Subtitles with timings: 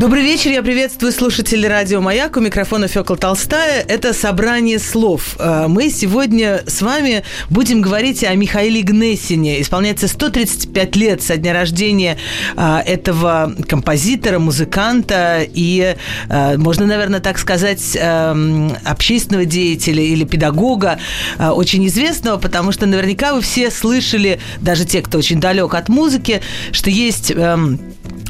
[0.00, 2.38] Добрый вечер, я приветствую слушателей радио «Маяк».
[2.38, 3.84] У микрофона Фёкла Толстая.
[3.86, 5.36] Это «Собрание слов».
[5.38, 9.60] Э, мы сегодня с вами будем говорить о Михаиле Гнесине.
[9.60, 12.16] Исполняется 135 лет со дня рождения
[12.56, 15.94] э, этого композитора, музыканта и,
[16.30, 20.98] э, можно, наверное, так сказать, общественного деятеля или педагога,
[21.38, 26.40] очень известного, потому что наверняка вы все слышали, даже те, кто очень далек от музыки,
[26.72, 27.78] что есть эм,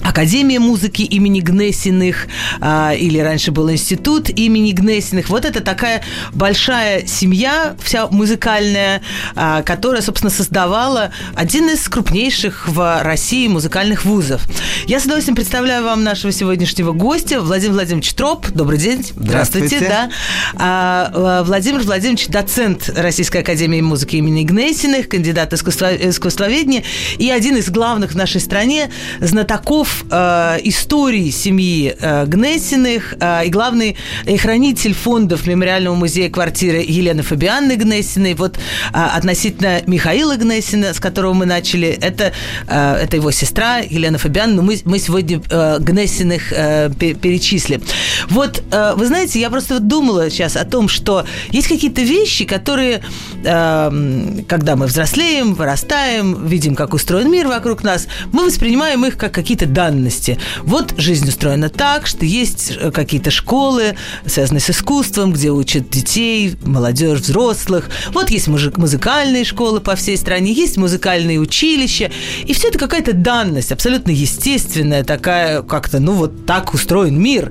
[0.02, 2.26] Академия музыки имени Гнесиных,
[2.60, 5.28] а, или раньше был институт имени Гнесиных.
[5.28, 9.02] Вот это такая большая семья, вся музыкальная,
[9.34, 14.42] а, которая, собственно, создавала один из крупнейших в России музыкальных вузов.
[14.86, 18.48] Я с удовольствием представляю вам нашего сегодняшнего гостя, Владимир Владимирович Троп.
[18.48, 19.04] Добрый день.
[19.16, 19.76] Здравствуйте.
[19.76, 19.88] Здравствуйте.
[19.88, 20.10] Да.
[20.56, 26.84] А, а, Владимир Владимирович, доцент Российской Академии музыки имени Гнесиных, кандидат искусства, искусствоведения
[27.18, 33.50] и один из главных в нашей стране знатоков э, истории семьи э, Гнесиных э, и
[33.50, 33.96] главный
[34.26, 38.34] и хранитель фондов Мемориального музея квартиры Елены Фабианны Гнесиной.
[38.34, 38.60] Вот э,
[38.92, 42.32] относительно Михаила Гнесина, с которого мы начали, это,
[42.66, 47.82] э, это его сестра Елена Фабианна, но мы, мы сегодня э, Гнесиных э, перечислим.
[48.28, 53.02] Вот, э, вы знаете, я просто думала сейчас о том, что есть какие-то вещи, которые,
[53.44, 59.32] э, когда мы взрослеем, вырастаем, видим, как устроен мир вокруг нас, мы воспринимаем их как
[59.32, 60.38] какие-то данности.
[60.62, 66.54] Вот жизнь устроена так, что есть э, какие-то школы, связанные с искусством, где учат детей,
[66.62, 67.88] молодежь, взрослых.
[68.12, 72.10] Вот есть музыкальные школы по всей стране, есть музыкальные училища.
[72.44, 77.50] И все это какая-то данность, абсолютно естественная, такая как-то, ну вот так устроен мир.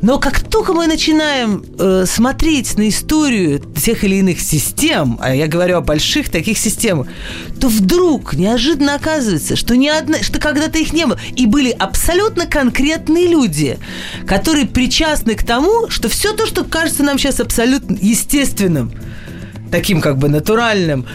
[0.00, 5.48] Но как только мы начинаем э, смотреть на историю тех или иных систем, а я
[5.48, 7.08] говорю о больших таких системах,
[7.60, 11.18] то вдруг неожиданно оказывается, что ни одна, что когда-то их не было.
[11.46, 13.78] Были абсолютно конкретные люди,
[14.26, 18.92] которые причастны к тому, что все то, что кажется нам сейчас абсолютно естественным,
[19.70, 21.06] таким как бы натуральным,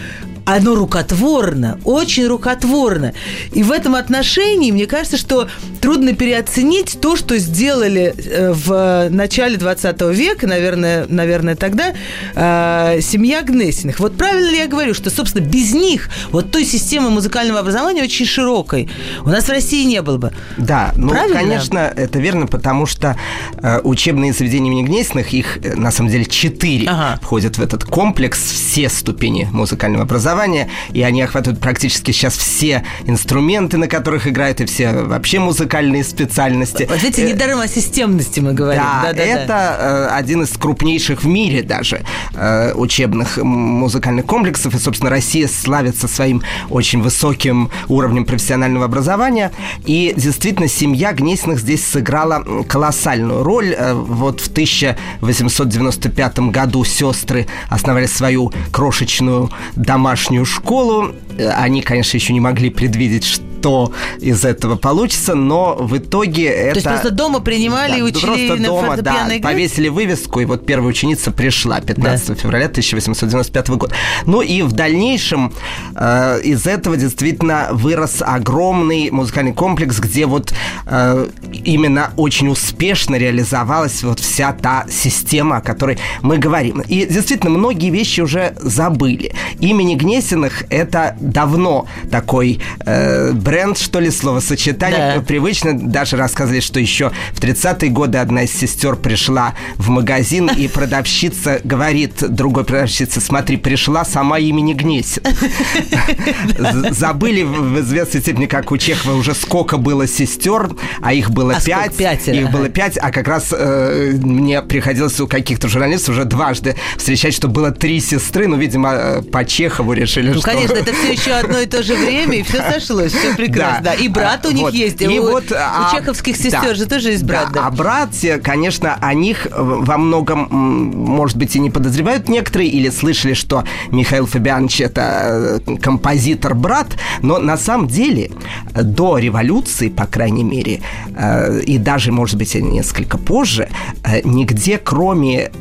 [0.47, 3.11] оно рукотворно, очень рукотворно.
[3.51, 5.49] И в этом отношении, мне кажется, что
[5.81, 11.93] трудно переоценить то, что сделали э, в начале 20 века, наверное, наверное тогда,
[12.33, 13.99] э, семья Гнесиных.
[13.99, 18.25] Вот правильно ли я говорю, что, собственно, без них вот той системы музыкального образования очень
[18.25, 18.89] широкой
[19.25, 20.31] у нас в России не было бы.
[20.57, 21.39] Да, ну, правильно?
[21.41, 23.17] конечно, это верно, потому что
[23.61, 27.19] э, учебные заведения имени Гнесиных, их, э, на самом деле, четыре ага.
[27.21, 32.83] входят в этот комплекс, все ступени музыкального образования образования, и они охватывают практически сейчас все
[33.05, 36.85] инструменты, на которых играют, и все вообще музыкальные специальности.
[36.89, 38.81] Вот видите, э, недаром о системности мы говорим.
[38.81, 40.15] Да, да, да это да.
[40.15, 42.01] один из крупнейших в мире даже
[42.33, 49.51] э, учебных музыкальных комплексов, и, собственно, Россия славится своим очень высоким уровнем профессионального образования,
[49.85, 53.73] и действительно семья Гнесиных здесь сыграла колоссальную роль.
[53.77, 61.15] Э, вот в 1895 году сестры основали свою крошечную домашнюю домашнюю школу.
[61.37, 66.45] Э, они, конечно, еще не могли предвидеть, что что из этого получится, но в итоге
[66.45, 66.73] это...
[66.73, 69.41] То есть просто дома принимали да, и учили просто на дома, да, играть?
[69.41, 72.35] повесили вывеску, и вот первая ученица пришла 15 да.
[72.35, 73.95] февраля 1895 года.
[74.25, 75.53] Ну и в дальнейшем
[75.95, 80.53] э, из этого действительно вырос огромный музыкальный комплекс, где вот
[80.85, 86.81] э, именно очень успешно реализовалась вот вся та система, о которой мы говорим.
[86.81, 89.33] И действительно, многие вещи уже забыли.
[89.59, 95.21] Имени Гнесиных это давно такой э, бренд, что ли, словосочетание да.
[95.21, 95.73] привычно.
[95.73, 101.61] Даже рассказывали, что еще в 30-е годы одна из сестер пришла в магазин, и продавщица
[101.63, 105.23] говорит другой продавщице, смотри, пришла сама имени Гнесин.
[106.91, 110.69] Забыли в известной степени, как у Чехова уже сколько было сестер,
[111.01, 112.27] а их было а пять.
[112.27, 117.33] Их было пять, а как раз э, мне приходилось у каких-то журналистов уже дважды встречать,
[117.33, 120.47] что было три сестры, ну, видимо, э, по Чехову решили, ну, что...
[120.47, 123.83] Ну, конечно, это все еще одно и то же время, и все сошлось, все прекрасно.
[123.83, 123.93] Да.
[123.93, 125.01] И брат у них есть.
[125.01, 127.47] И у, вот, у а, чеховских сестер же тоже есть брат.
[127.53, 127.61] Да.
[127.61, 127.67] да.
[127.67, 133.33] А братья, конечно, о них во многом, может быть, и не подозревают некоторые, или слышали,
[133.33, 138.31] что Михаил Фабианович это э, композитор-брат, но на самом деле
[138.73, 140.81] до революции, по крайней мере,
[141.15, 143.69] э, и даже, может быть, несколько позже,
[144.03, 145.51] э, нигде, кроме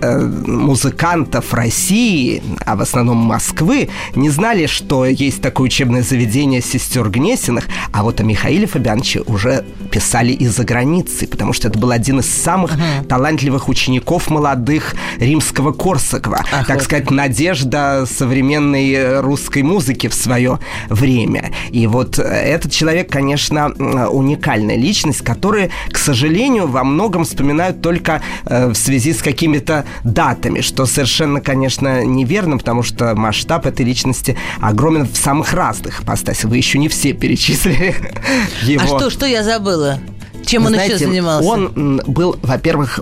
[0.47, 7.66] музыкантов России, а в основном Москвы, не знали, что есть такое учебное заведение сестер Гнесиных,
[7.93, 12.27] а вот о Михаиле Фабиановиче уже писали из-за границы, потому что это был один из
[12.27, 13.07] самых uh-huh.
[13.07, 16.45] талантливых учеников молодых римского Корсакова.
[16.53, 16.85] Ах, так вот.
[16.85, 20.59] сказать, надежда современной русской музыки в свое
[20.91, 21.53] время.
[21.71, 23.69] И вот этот человек, конечно,
[24.11, 30.61] уникальная личность, которую, к сожалению, во многом вспоминают только э, в связи с какими-то датами,
[30.61, 36.51] что совершенно, конечно, неверно, потому что масштаб этой личности огромен в самых разных ипостасях.
[36.51, 38.83] Вы еще не все перечислили его.
[38.83, 39.99] А что, что я забыла?
[40.47, 41.49] Чем Вы он знаете, еще занимался?
[41.49, 43.01] Он был, во-первых,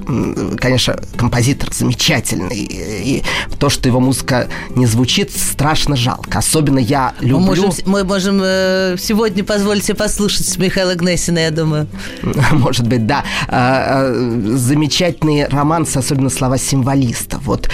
[0.56, 2.56] конечно, композитор замечательный.
[2.56, 3.22] И
[3.58, 6.38] то, что его музыка не звучит, страшно жалко.
[6.38, 7.40] Особенно я люблю...
[7.40, 11.86] Мы можем, мы можем э, сегодня позволить себе послушать Михаила Гнесина, я думаю.
[12.52, 13.24] Может быть, да.
[13.48, 17.38] А, а, замечательный романс, особенно слова символиста.
[17.38, 17.68] Вот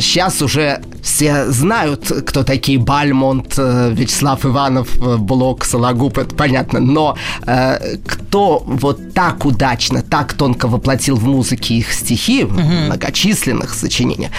[0.00, 6.78] сейчас э, уже все знают, кто такие Бальмонт, э, Вячеслав Иванов, Блок, Сологуб, это понятно.
[6.78, 7.16] Но
[8.06, 12.60] кто вот так удачно, так тонко воплотил в музыке их стихи, угу.
[12.60, 14.30] многочисленных сочинениях,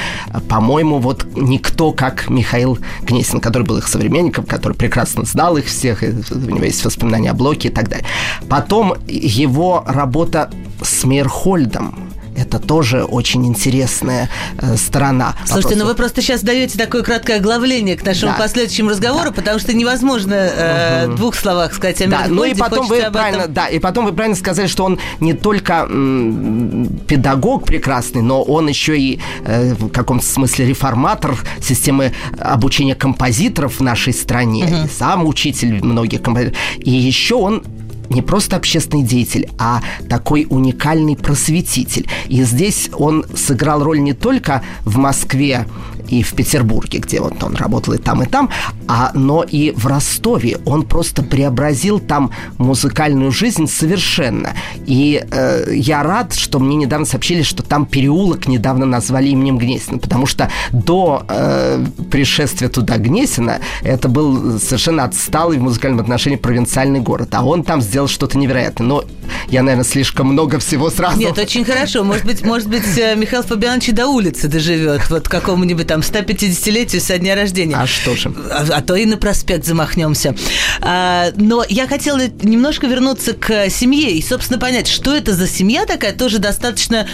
[0.48, 6.04] по-моему, вот никто, как Михаил Гнесин, который был их современником, который прекрасно знал их всех,
[6.04, 8.06] у него есть воспоминания о Блоке и так далее.
[8.50, 10.50] Потом его работа
[10.82, 12.11] с Мейерхольдом,
[12.42, 15.36] это тоже очень интересная э, сторона.
[15.46, 18.38] Слушайте, ну вы просто сейчас даете такое краткое оглавление к нашему да.
[18.38, 19.32] последующему разговору, да.
[19.32, 21.16] потому что невозможно э, угу.
[21.16, 24.36] двух словах сказать о да, ну и потом вы правильно, да, и потом вы правильно
[24.36, 30.26] сказали, что он не только м, педагог прекрасный, но он еще и э, в каком-то
[30.26, 34.90] смысле реформатор системы обучения композиторов в нашей стране, угу.
[34.92, 36.58] сам учитель многих композиторов.
[36.80, 37.64] И еще он
[38.12, 42.08] не просто общественный деятель, а такой уникальный просветитель.
[42.28, 45.66] И здесь он сыграл роль не только в Москве
[46.10, 48.50] и в Петербурге, где вот он работал и там, и там,
[48.88, 50.58] а, но и в Ростове.
[50.66, 54.54] Он просто преобразил там музыкальную жизнь совершенно.
[54.86, 59.98] И э, я рад, что мне недавно сообщили, что там переулок недавно назвали именем Гнесина,
[59.98, 67.00] потому что до э, пришествия туда Гнесина это был совершенно отсталый в музыкальном отношении провинциальный
[67.00, 68.88] город, а он там сделал что-то невероятное.
[68.88, 69.04] Но
[69.50, 71.20] я, наверное, слишком много всего сразу.
[71.20, 72.04] Нет, очень хорошо.
[72.04, 77.18] Может быть, может быть, э, Михаил Фабианович до улицы доживет, вот какому-нибудь там 150-летию со
[77.18, 77.76] дня рождения.
[77.76, 78.34] А что же?
[78.50, 80.34] А, а то и на проспект замахнемся.
[80.80, 85.86] А, но я хотела немножко вернуться к семье и, собственно, понять, что это за семья
[85.86, 87.10] такая, тоже достаточно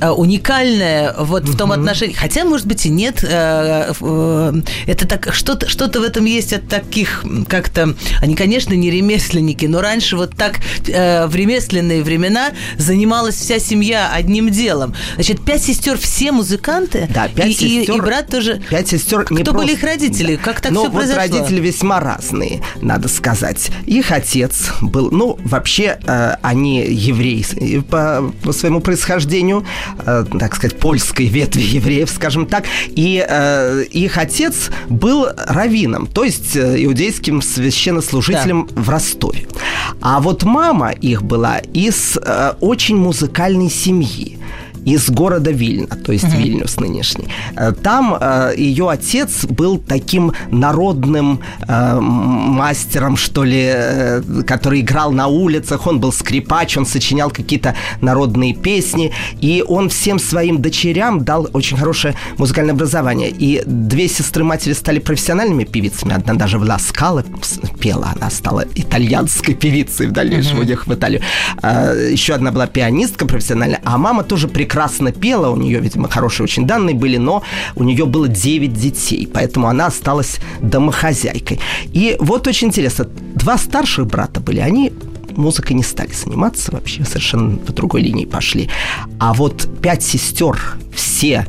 [0.00, 2.14] а, уникальная вот в том отношении.
[2.14, 3.22] Хотя, может быть, и нет.
[3.30, 3.92] А,
[4.86, 7.94] это так что-то что в этом есть от таких как-то...
[8.22, 14.10] Они, конечно, не ремесленники, но раньше вот так э, в ремесленные времена занималась вся семья
[14.10, 14.94] одним делом.
[15.16, 17.06] Значит, пять сестер все музыканты.
[17.12, 17.94] Да, пять и, сестер.
[17.94, 18.62] И, и брат тоже.
[18.70, 19.24] Пять сестер.
[19.24, 20.36] Кто были их родители?
[20.36, 20.42] Да.
[20.42, 21.22] Как так Но все вот произошло?
[21.22, 23.70] родители весьма разные, надо сказать.
[23.86, 27.44] Их отец был, ну, вообще э, они евреи
[27.80, 29.66] по, по своему происхождению,
[30.04, 32.64] э, так сказать, польской ветви евреев, скажем так.
[32.88, 38.82] И э, их отец был раввином, то есть э, иудейским священнослужителем да.
[38.82, 39.46] в Ростове.
[40.00, 44.33] А вот мама их была из э, очень музыкальной семьи
[44.84, 46.36] из города Вильна, то есть угу.
[46.36, 47.28] Вильнюс нынешний.
[47.56, 53.72] Э, там э, ее отец был таким народным э, мастером, что ли,
[54.46, 60.18] который играл на улицах, он был скрипач, он сочинял какие-то народные песни, и он всем
[60.18, 63.30] своим дочерям дал очень хорошее музыкальное образование.
[63.30, 67.24] И две сестры матери стали профессиональными певицами, одна даже в Ласкало
[67.80, 70.66] пела, она стала итальянской певицей в дальнейшем, угу.
[70.66, 71.22] уехав в Италию.
[71.62, 76.08] Э, еще одна была пианистка профессиональная, а мама тоже прекрасно прекрасно пела, у нее, видимо,
[76.08, 77.44] хорошие очень данные были, но
[77.76, 81.60] у нее было 9 детей, поэтому она осталась домохозяйкой.
[81.92, 83.04] И вот очень интересно,
[83.36, 84.92] два старших брата были, они
[85.36, 88.68] музыкой не стали заниматься вообще, совершенно по другой линии пошли.
[89.20, 90.58] А вот пять сестер,
[90.92, 91.46] все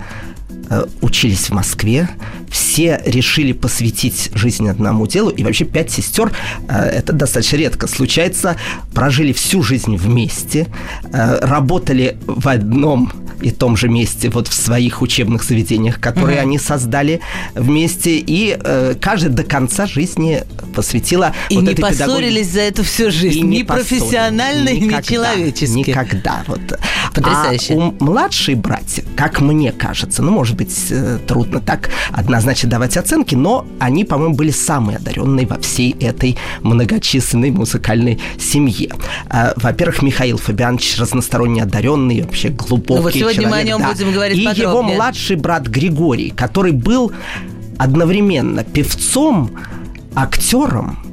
[0.69, 2.09] Э, учились в Москве,
[2.55, 6.31] все решили посвятить жизнь одному делу, и вообще пять сестер,
[6.69, 8.55] э, это достаточно редко случается,
[8.93, 10.67] прожили всю жизнь вместе,
[11.11, 16.47] э, работали в одном и том же месте, вот в своих учебных заведениях, которые угу.
[16.47, 17.19] они создали
[17.55, 20.43] вместе, и э, каждый до конца жизни
[20.73, 22.53] посвятила и вот не этой поссорились педагогике.
[22.53, 24.81] за это всю жизнь, И ни профессионально, поссорились.
[24.81, 25.77] ни Никогда, человечески.
[25.77, 26.43] Никогда.
[26.47, 26.79] Вот.
[27.13, 27.73] Потрясающе.
[27.73, 32.97] А у младшие братья, как мне кажется, ну, может быть, э, трудно так однозначно давать
[32.97, 38.89] оценки, но они, по-моему, были самые одаренные во всей этой многочисленной музыкальной семье.
[39.29, 43.79] А, Во-первых, Михаил Фабианович разносторонне одаренный, вообще глубокий Ну вот сегодня мы о человек, нем
[43.81, 43.91] да.
[43.91, 44.95] будем говорить И его подробнее.
[44.95, 47.11] младший брат Григорий, который был
[47.77, 49.51] одновременно певцом,
[50.15, 51.04] актером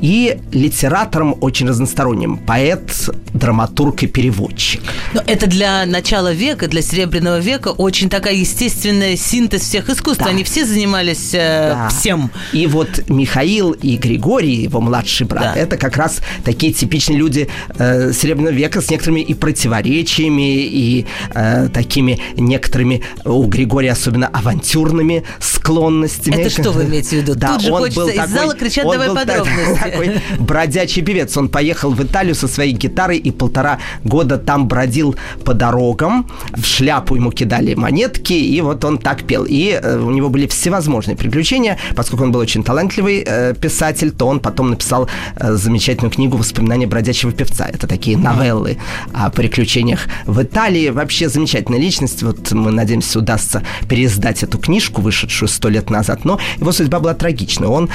[0.00, 2.36] и литератором очень разносторонним.
[2.36, 4.82] Поэт, драматург и переводчик.
[5.14, 10.22] Но это для начала века, для Серебряного века очень такая естественная синтез всех искусств.
[10.22, 10.30] Да.
[10.30, 11.88] Они все занимались э, Да.
[11.88, 12.30] всем.
[12.52, 15.60] И вот Михаил и Григорий, его младший брат, Да.
[15.60, 17.48] это как раз такие типичные люди
[17.78, 25.24] э, Серебряного века с некоторыми и противоречиями, и э, такими некоторыми, у Григория особенно авантюрными
[25.40, 26.36] склонностями.
[26.36, 27.34] Это что вы имеете в виду?
[27.34, 29.85] Да, Тут же он хочется был из зала кричать, «Давай подробности».
[29.90, 31.36] такой бродячий певец.
[31.36, 36.26] Он поехал в Италию со своей гитарой и полтора года там бродил по дорогам.
[36.54, 39.44] В шляпу ему кидали монетки, и вот он так пел.
[39.44, 41.78] И э, у него были всевозможные приключения.
[41.94, 46.86] Поскольку он был очень талантливый э, писатель, то он потом написал э, замечательную книгу «Воспоминания
[46.86, 47.66] бродячего певца».
[47.66, 48.78] Это такие новеллы
[49.12, 50.90] о приключениях в Италии.
[50.90, 52.22] Вообще замечательная личность.
[52.22, 56.24] Вот мы надеемся, удастся переиздать эту книжку, вышедшую сто лет назад.
[56.24, 57.68] Но его судьба была трагична.
[57.68, 57.88] Он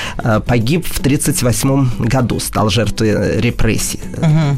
[0.46, 4.56] погиб в 1938 году, стал жертвой э, репрессий э,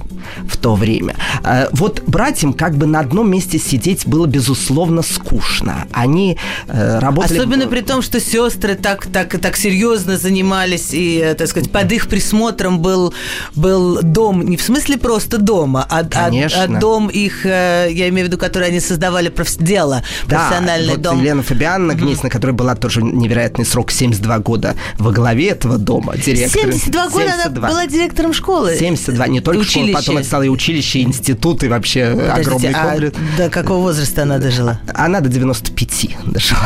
[0.47, 1.15] в то время.
[1.43, 5.85] Э, Вот братьям как бы на одном месте сидеть было, безусловно, скучно.
[5.91, 6.37] Они
[6.67, 7.37] работали...
[7.37, 12.07] Особенно при том, что сестры так, так, так серьезно занимались, и, так сказать, под их
[12.07, 13.13] присмотром был,
[13.55, 16.63] был дом, не в смысле просто дома, а, а- Конечно.
[16.63, 21.19] а дом их, я имею в виду, который они создавали, дело, профессиональный вот дом.
[21.19, 26.73] Елена Фабиановна Гнесина, которая была тоже невероятный срок 72 года во главе этого дома, директором.
[26.73, 27.67] 72 года 72.
[27.67, 28.75] она была директором школы.
[28.77, 29.93] 72, не только Училище.
[29.93, 33.17] потом это стало и училище, и институт, и вообще Подождите, огромный а комплекс.
[33.37, 34.79] до какого возраста она дожила?
[34.93, 36.59] Она до 95 дожила.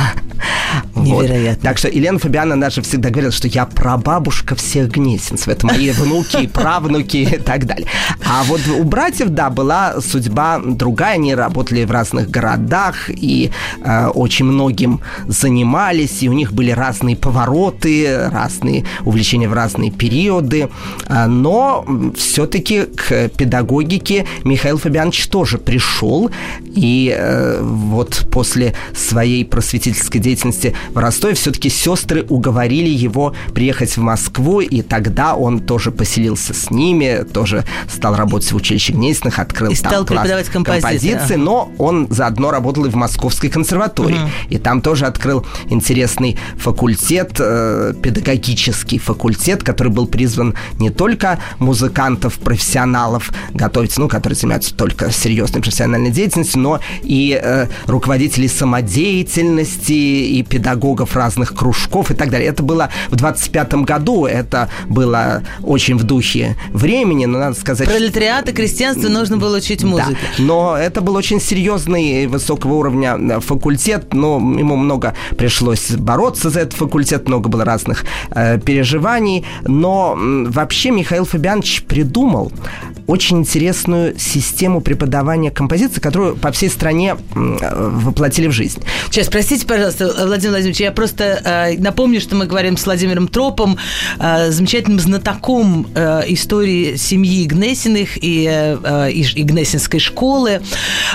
[0.94, 1.24] Вот.
[1.24, 1.64] Невероятно.
[1.64, 5.48] Так что Елена Фабиановна даже всегда говорила, что я прабабушка всех Гнесинцев.
[5.48, 7.88] Это мои внуки, правнуки и так далее.
[8.26, 11.16] А вот у братьев, да, была судьба другая.
[11.16, 13.52] Они работали в разных городах и
[13.84, 16.22] э, очень многим занимались.
[16.22, 20.37] И у них были разные повороты, разные увлечения в разные периоды.
[21.08, 26.32] А, Но все-таки к педагогике Михаил Фабианович тоже пришел.
[26.66, 34.02] И э, вот после своей просветительской деятельности в Ростове все-таки сестры уговорили его приехать в
[34.02, 39.72] Москву, и тогда он тоже поселился с ними, тоже стал работать в училище Гнесиных, открыл
[39.72, 44.20] И там стал класс преподавать композиции, композиции, но он заодно работал и в Московской консерватории.
[44.50, 52.34] И там тоже открыл интересный факультет, э, педагогический факультет, который был призван не только музыкантов,
[52.40, 60.44] профессионалов готовить, ну, которые занимаются только серьезной профессиональной деятельностью, но и э, руководителей самодеятельности, и
[60.44, 62.50] педагогов разных кружков и так далее.
[62.50, 68.50] Это было в 25 году, это было очень в духе времени, но надо сказать, Пролетариат
[68.50, 70.18] и крестьянство нужно было учить музыке.
[70.38, 70.44] да.
[70.44, 76.62] Но это был очень серьезный высокого уровня э, факультет, но ему много пришлось бороться за
[76.62, 79.46] этот факультет, много было разных э, переживаний.
[79.66, 82.52] Но вообще Михаил Фабианович придумал
[83.08, 88.82] очень интересную систему преподавания композиции, которую по всей стране э, воплотили в жизнь.
[89.10, 93.78] Сейчас, простите, пожалуйста, Владимир Владимирович, я просто э, напомню, что мы говорим с Владимиром Тропом,
[94.20, 100.62] э, замечательным знатоком э, истории семьи Гнесиных и, э, э, и, и Гнесинской школы,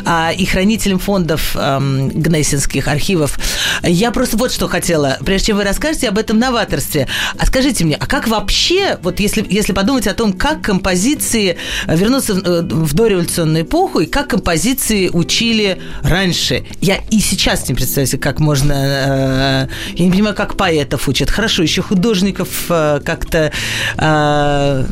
[0.04, 3.38] э, и хранителем фондов э, Гнесинских архивов.
[3.82, 7.06] Я просто вот что хотела, прежде чем вы расскажете об этом новаторстве,
[7.36, 11.56] а скажите мне, а как вообще, вот если, если подумать о том, как композиции
[11.86, 16.64] э, вернуться в, э, в дореволюционную эпоху, и как композиции учили раньше.
[16.80, 18.72] Я и сейчас не представляю себе, как можно...
[18.72, 21.30] э, я не понимаю, как поэтов учат.
[21.30, 23.52] Хорошо, еще художников э, как-то...
[23.98, 24.84] э,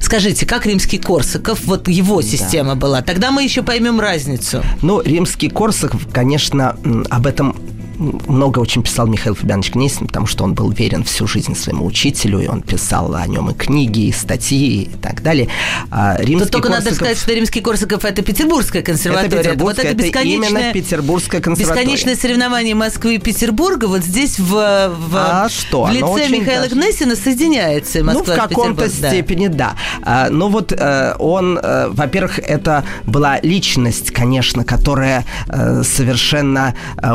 [0.00, 3.02] скажите, как римский Корсаков, вот его система была.
[3.02, 4.62] Тогда мы еще поймем разницу.
[4.82, 6.76] Ну, римский Корсаков, конечно,
[7.10, 7.56] об этом
[7.98, 12.40] много очень писал Михаил Фабианович Гнесин, потому что он был верен всю жизнь своему учителю,
[12.40, 15.48] и он писал о нем и книги, и статьи, и так далее.
[15.90, 16.84] А римский Тут только Корсаков...
[16.84, 19.52] надо сказать, что римский Корсаков– это Петербургская консерватория.
[19.52, 21.84] Это, вот это, это именно Петербургская консерватория.
[21.84, 25.84] Бесконечное соревнование Москвы и Петербурга вот здесь в, в, а что?
[25.84, 26.74] в лице Михаила даже...
[26.74, 29.76] Гнесина соединяется Москва Ну, в каком-то степени, да.
[30.04, 30.28] да.
[30.30, 36.74] Но вот э, он, э, во-первых, это была личность, конечно, которая э, совершенно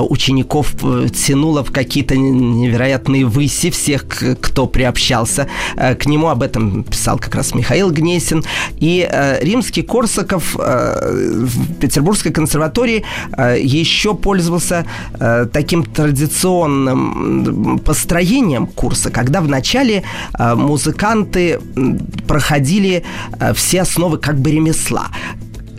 [0.10, 4.06] учеников тянула в какие-то невероятные выси всех,
[4.42, 6.28] кто приобщался к нему.
[6.28, 8.44] Об этом писал как раз Михаил Гнесин.
[8.80, 9.10] И
[9.42, 13.04] римский Корсаков в Петербургской консерватории
[13.58, 14.86] еще пользовался
[15.52, 20.04] таким традиционным построением курса, когда вначале
[20.40, 21.60] музыканты
[22.28, 23.04] проходили
[23.56, 25.08] все основы как бы ремесла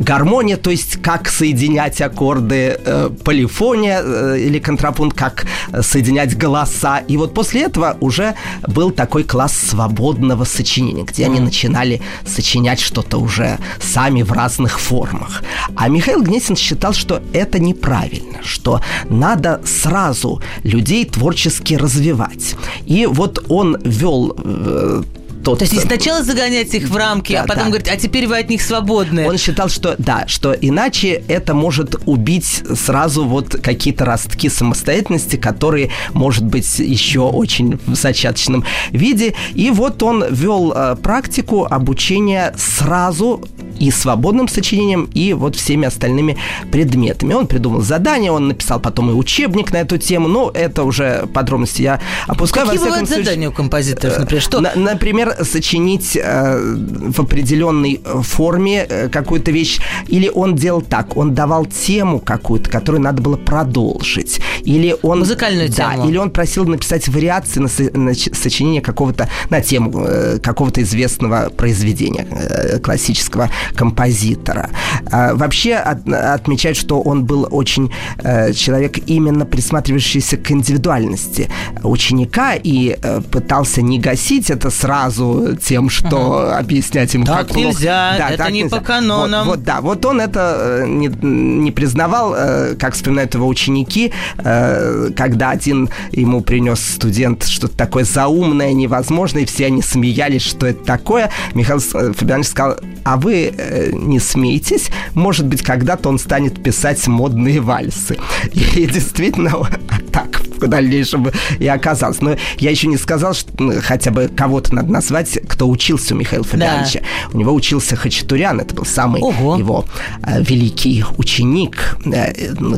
[0.02, 5.46] гармония, то есть как соединять аккорды, э, полифония э, или контрапункт, как
[5.80, 6.98] соединять голоса.
[6.98, 8.34] И вот после этого уже
[8.66, 15.42] был такой класс свободного сочинения, где они начинали сочинять что-то уже сами в разных формах.
[15.76, 22.56] А Михаил Гнесин считал, что это неправильно, что надо сразу людей творчески развивать.
[22.86, 25.02] И вот он вел э,
[25.42, 25.58] тот...
[25.58, 27.68] То есть сначала загонять их в рамки, да, а потом да.
[27.70, 29.28] говорить, а теперь вы от них свободны.
[29.28, 35.90] Он считал, что да, что иначе это может убить сразу вот какие-то ростки самостоятельности, которые,
[36.12, 39.34] может быть, еще очень в зачаточном виде.
[39.54, 43.44] И вот он вел э, практику обучения сразу
[43.78, 46.36] и свободным сочинением, и вот всеми остальными
[46.70, 47.34] предметами.
[47.34, 51.82] Он придумал задание, он написал потом и учебник на эту тему, но это уже подробности
[51.82, 52.66] я опускаю.
[52.66, 54.42] Какие бывают случае, задания у композиторов, например?
[54.42, 54.60] Что?
[54.60, 61.34] На, например, сочинить э, в определенной форме э, какую-то вещь, или он делал так, он
[61.34, 65.20] давал тему какую-то, которую надо было продолжить, или он...
[65.20, 66.08] Музыкальную да, тему.
[66.08, 71.50] или он просил написать вариации на, со, на сочинение какого-то, на тему э, какого-то известного
[71.50, 74.70] произведения э, классического композитора.
[75.10, 81.48] А, вообще от, отмечают, что он был очень э, человек именно присматривающийся к индивидуальности
[81.82, 86.58] ученика и э, пытался не гасить это сразу тем, что uh-huh.
[86.58, 88.76] объяснять ему так как нельзя, да, это так не нельзя.
[88.76, 89.46] по канонам.
[89.46, 94.12] Вот, вот, да, вот он это э, не, не признавал, э, как вспоминают его ученики,
[94.38, 100.66] э, когда один ему принес студент что-то такое заумное, невозможное, и все они смеялись, что
[100.66, 101.30] это такое.
[101.54, 107.60] Михаил Фабианович сказал, а вы э, не смейтесь, может быть, когда-то он станет писать модные
[107.60, 108.18] вальсы.
[108.52, 109.52] И действительно,
[110.12, 111.28] так в дальнейшем
[111.58, 112.20] и оказалось.
[112.20, 116.18] Но я еще не сказал, что ну, хотя бы кого-то надо назвать, кто учился у
[116.18, 117.00] Михаила Фабиановича.
[117.00, 117.06] Да.
[117.32, 119.56] У него учился Хачатурян, это был самый Ого.
[119.56, 119.84] его
[120.22, 121.96] э, великий ученик.
[122.06, 122.32] Э,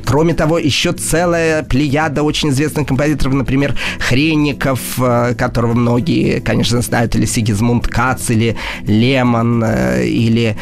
[0.04, 7.14] кроме того, еще целая плеяда очень известных композиторов, например, Хренников, э, которого многие, конечно, знают,
[7.14, 8.56] или Сигизмунд Кац, или
[8.86, 10.56] Лемон, э, или э,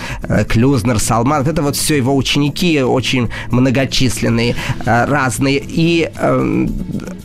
[0.49, 1.47] Клюзнер, Салман.
[1.47, 5.63] Это вот все его ученики, очень многочисленные, э, разные.
[5.65, 6.67] И э,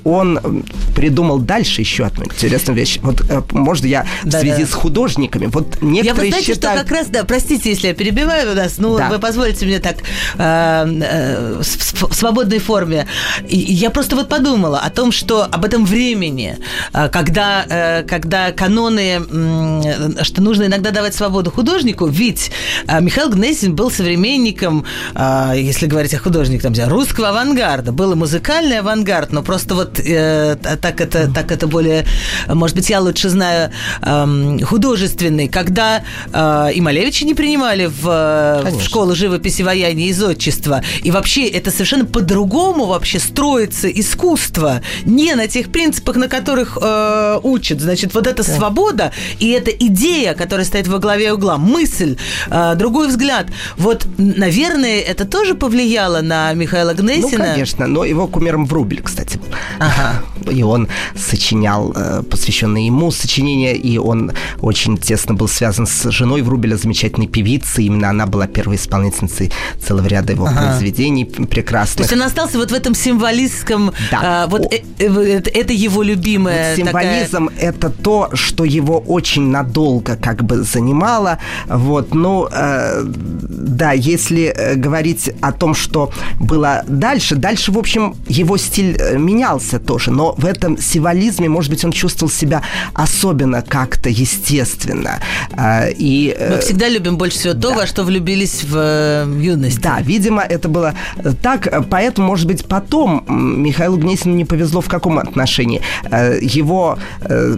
[0.04, 0.63] он
[0.96, 3.00] придумал дальше еще одну интересную вещь.
[3.02, 4.70] Вот, э, может, я да, в связи да.
[4.70, 5.48] с художниками.
[5.48, 6.80] Вот некоторые я, вы знаете, считают...
[6.80, 9.10] что как раз, да, простите, если я перебиваю нас, ну, да.
[9.10, 9.98] вы позволите мне так
[10.38, 13.08] э, э, в свободной форме.
[13.48, 16.58] И я просто вот подумала о том, что об этом времени,
[16.94, 22.52] э, когда, э, когда каноны, э, что нужно иногда давать свободу художнику, ведь э,
[23.01, 27.91] Михаил Гнесин был современником, э, если говорить о художнике, там, русского авангарда.
[27.91, 32.06] Был и музыкальный авангард, но просто вот э, так, это, так это более,
[32.47, 38.82] может быть, я лучше знаю, э, художественный, когда э, и Малевича не принимали в, в
[38.82, 40.84] школу живописи, ваяния и зодчества.
[41.03, 44.82] И вообще это совершенно по-другому вообще строится искусство.
[45.06, 47.82] Не на тех принципах, на которых э, учат.
[47.82, 48.51] Значит, вот эта да.
[48.56, 52.17] свобода и эта идея, которая стоит во главе угла, мысль,
[52.49, 53.48] э, другой взгляд.
[53.78, 57.46] Вот, наверное, это тоже повлияло на Михаила Гнесина?
[57.46, 59.48] Ну, конечно, но его кумиром Врубель, кстати, был.
[59.80, 60.24] Ага.
[60.50, 64.32] И он сочинял э, посвященные ему сочинения, и он
[64.62, 67.86] очень тесно был связан с женой Врубеля, замечательной певицей.
[67.86, 69.52] Именно она была первой исполнительницей
[69.86, 70.68] целого ряда его ага.
[70.68, 72.08] произведений прекрасных.
[72.08, 73.92] То есть он остался вот в этом символистском...
[74.12, 74.44] Да.
[74.44, 76.76] А, вот э, э, это его любимое...
[76.76, 81.40] Вот символизм такая...– это то, что его очень надолго как бы занимало.
[81.68, 88.16] Вот, ну, э, да, если э, говорить о том, что было дальше, дальше, в общем,
[88.28, 92.62] его стиль э, менялся тоже, но в этом символизме, может быть, он чувствовал себя
[92.93, 95.19] особенно как-то естественно.
[95.52, 97.76] А, и, Мы э, всегда любим больше всего то, да.
[97.76, 99.80] во что влюбились в э, юности.
[99.80, 100.93] Да, видимо, это было
[101.41, 105.82] так, поэтому, может быть, потом Михаилу Гнесину не повезло в каком отношении.
[106.12, 106.97] Э, его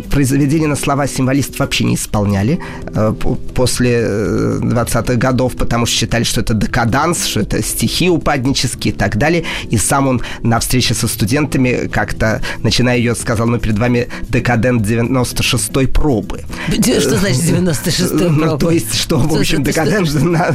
[0.09, 2.59] произведения на слова символист вообще не исполняли
[3.55, 9.17] после 20-х годов, потому что считали, что это декаданс, что это стихи упаднические и так
[9.17, 9.43] далее.
[9.69, 14.83] И сам он на встрече со студентами как-то, начиная ее, сказал, ну, перед вами декадент
[14.83, 16.41] 96-й пробы.
[16.67, 18.45] Что значит 96-й пробы?
[18.45, 20.07] Ну, то есть, что, в общем, декадент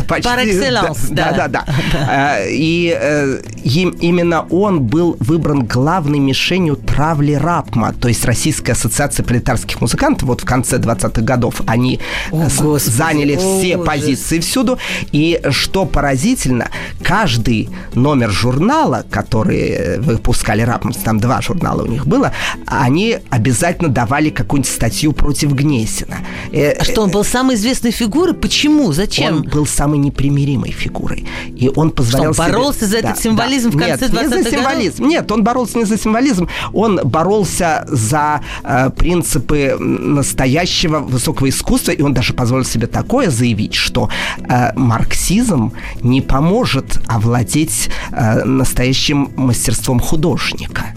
[0.07, 0.29] почти...
[0.29, 1.33] Excellence, да.
[1.33, 2.39] Да, да, да.
[2.49, 9.81] И э, именно он был выбран главной мишенью травли Рапма, то есть Российская ассоциация пролетарских
[9.81, 10.29] музыкантов.
[10.29, 11.99] Вот в конце 20-х годов они
[12.31, 14.79] О, заняли все позиции всюду.
[15.11, 16.69] И что поразительно,
[17.03, 22.33] каждый номер журнала, который выпускали Рапман, там два журнала у них было,
[22.67, 26.19] они обязательно давали какую-нибудь статью против Гнесина.
[26.53, 28.35] Э, что, он был самой известной фигурой?
[28.35, 28.93] Почему?
[28.93, 29.37] Зачем?
[29.37, 31.27] Он был самой непримиримой фигурой.
[31.57, 32.89] И он позволял что, он боролся себе...
[32.89, 33.77] за этот да, символизм да.
[33.77, 34.97] в конце Нет, не за символизм.
[34.97, 35.11] Годов?
[35.11, 42.03] Нет, он боролся не за символизм, он боролся за э, принципы настоящего высокого искусства, и
[42.03, 44.09] он даже позволил себе такое заявить, что
[44.49, 50.95] э, марксизм не поможет овладеть э, настоящим мастерством художника.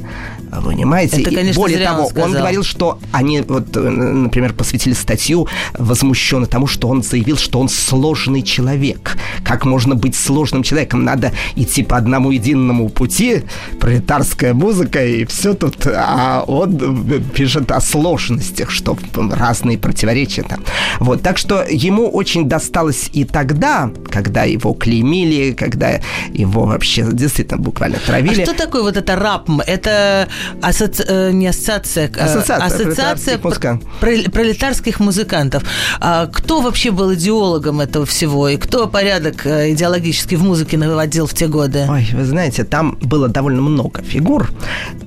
[0.63, 1.21] Понимаете?
[1.21, 6.45] Это, конечно, более того, он, он говорил, что они, вот, э, например, посвятили статью возмущенно
[6.45, 9.17] тому, что он заявил, что он сложный человек.
[9.43, 11.03] Как можно быть сложным человеком?
[11.03, 13.43] Надо идти по одному единому пути,
[13.79, 15.87] пролетарская музыка и все тут.
[15.87, 18.97] А он пишет о сложностях, что
[19.31, 20.63] разные противоречия там.
[20.99, 25.99] Вот, так что ему очень досталось и тогда, когда его клеймили, когда
[26.33, 28.41] его вообще действительно буквально травили.
[28.41, 29.61] А что такое вот это РАПМ?
[29.61, 30.27] Это
[30.62, 31.03] Асоци...
[31.07, 34.31] Э, не ассоциация, а ассоциация, ассоциация пролетарских, музыкантов.
[34.31, 35.63] пролетарских музыкантов.
[35.99, 38.49] А кто вообще был идеологом этого всего?
[38.49, 41.86] И кто порядок э, идеологически в музыке наводил в те годы?
[41.89, 44.51] Ой, вы знаете, там было довольно много фигур,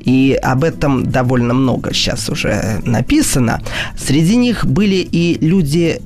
[0.01, 3.63] и об этом довольно много сейчас уже написано.
[3.99, 6.01] Среди них были и люди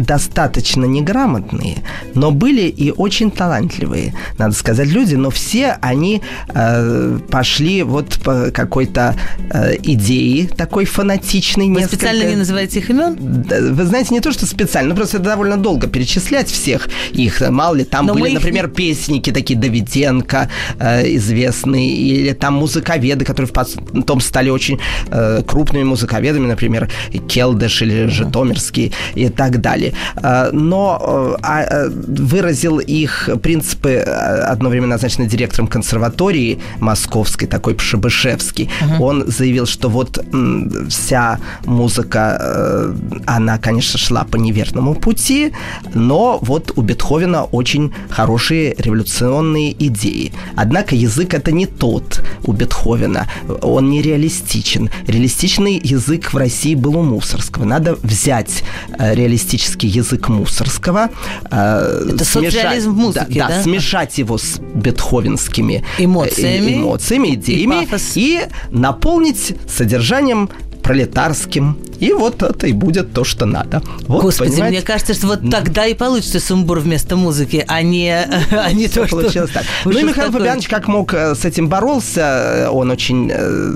[0.00, 1.78] достаточно неграмотные,
[2.14, 8.50] но были и очень талантливые, надо сказать, люди, но все они э, пошли вот по
[8.50, 9.14] какой-то
[9.50, 11.66] э, идее такой фанатичной.
[11.66, 11.96] Вы несколько...
[11.96, 13.16] специально не называете их имен?
[13.74, 17.40] Вы знаете, не то, что специально, просто это довольно долго перечислять всех их.
[17.48, 18.34] Мало ли, там но были, их...
[18.34, 25.84] например, песники такие Давиденко э, известные, или там музыковеды, которые потом стали очень э, крупными
[25.84, 26.90] музыковедами, например,
[27.28, 29.89] Келдыш или Житомирский и так далее.
[30.16, 37.74] Э, но э, а, э, выразил их принципы одно время назначенный директором консерватории московской, такой
[37.74, 38.70] Пшебышевский.
[38.80, 39.02] Uh-huh.
[39.02, 40.24] Он заявил, что вот
[40.88, 42.92] вся музыка,
[43.26, 45.52] она, конечно, шла по неверному пути,
[45.94, 50.32] но вот у Бетховена очень хорошие революционные идеи.
[50.56, 53.26] Однако язык это не тот у Бетховена,
[53.62, 54.90] он не реалистичен.
[55.06, 57.64] Реалистичный язык в России был у Мусорского.
[57.64, 58.64] Надо взять
[58.98, 61.10] реалистический русский язык Мусорского.
[61.50, 63.56] Э, Это смешать, социализм в музыке, да, да?
[63.56, 70.50] Да, смешать его с бетховенскими эмоциями, эмоциями идеями и, и наполнить содержанием
[70.90, 71.76] пролетарским.
[72.00, 73.82] И вот это и будет то, что надо.
[74.08, 74.78] Вот, Господи, понимаете?
[74.78, 79.06] мне кажется, что вот тогда и получится сумбур вместо музыки, а не, а не то,
[79.06, 79.60] получилось что...
[79.60, 79.66] так.
[79.84, 82.68] Ну и Михаил Фабианович как мог э, с этим боролся.
[82.72, 83.70] Он очень э,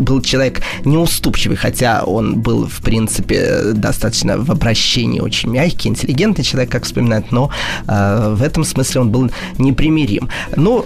[0.00, 6.70] был человек неуступчивый, хотя он был, в принципе, достаточно в обращении очень мягкий, интеллигентный человек,
[6.70, 7.50] как вспоминают, но
[7.86, 10.28] э, в этом смысле он был непримирим.
[10.56, 10.84] Ну,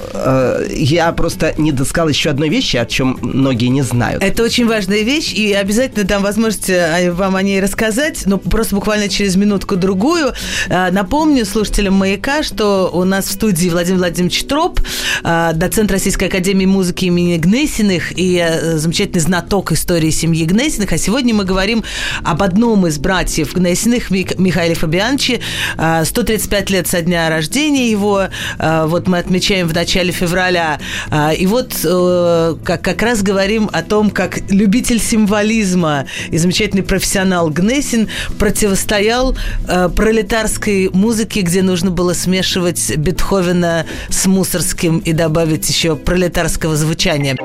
[0.71, 4.23] я просто не досказал еще одной вещи, о чем многие не знают.
[4.23, 5.72] Это очень важная вещь, и обязательно
[6.05, 10.33] дам возможность э, вам о ней рассказать, но просто буквально через минутку-другую.
[10.69, 14.81] Э, напомню слушателям «Маяка», что у нас в студии Владимир Владимирович Троп,
[15.25, 20.93] э, доцент Российской Академии музыки имени Гнесиных и замечательный знаток истории семьи Гнесиных.
[20.93, 21.85] А сегодня мы говорим
[22.23, 25.41] об одном из братьев Гнесиных, Михаиле Фабиановиче.
[26.05, 28.29] 135 лет со дня рождения его.
[28.59, 30.79] Вот мы отмечаем в начале февраля.
[31.37, 31.73] И вот
[32.65, 39.37] как, как раз говорим о том, как любитель символизма журнализма и замечательный профессионал Гнесин противостоял
[39.69, 47.37] э, пролетарской музыке, где нужно было смешивать Бетховена с Мусорским и добавить еще пролетарского звучания.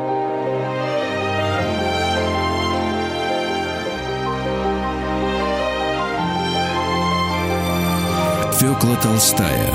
[8.60, 9.72] Фёкла Толстая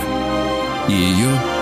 [0.89, 1.62] и ее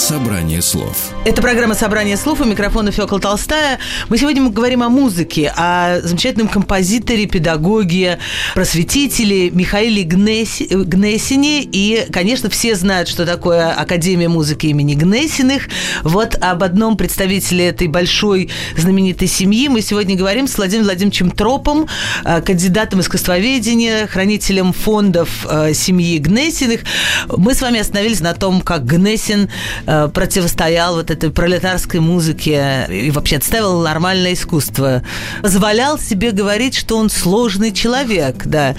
[0.00, 1.10] Собрание слов.
[1.26, 3.78] Это программа «Собрание слов» у микрофона Фёкла Толстая.
[4.08, 8.18] Мы сегодня говорим о музыке, о замечательном композиторе, педагоге,
[8.54, 11.60] просветителе Михаиле Гнесси, Гнессине.
[11.62, 15.68] И, конечно, все знают, что такое Академия музыки имени Гнессиных.
[16.02, 21.88] Вот об одном представителе этой большой знаменитой семьи мы сегодня говорим с Владимиром Владимировичем Тропом,
[22.24, 26.80] э, кандидатом искусствоведения, хранителем фондов э, семьи Гнессиных.
[27.28, 29.50] Мы с вами остановились на том, как Гнессин
[29.89, 35.02] Э, противостоял вот этой пролетарской музыке и вообще отставил нормальное искусство.
[35.42, 38.74] Позволял себе говорить, что он сложный человек, да.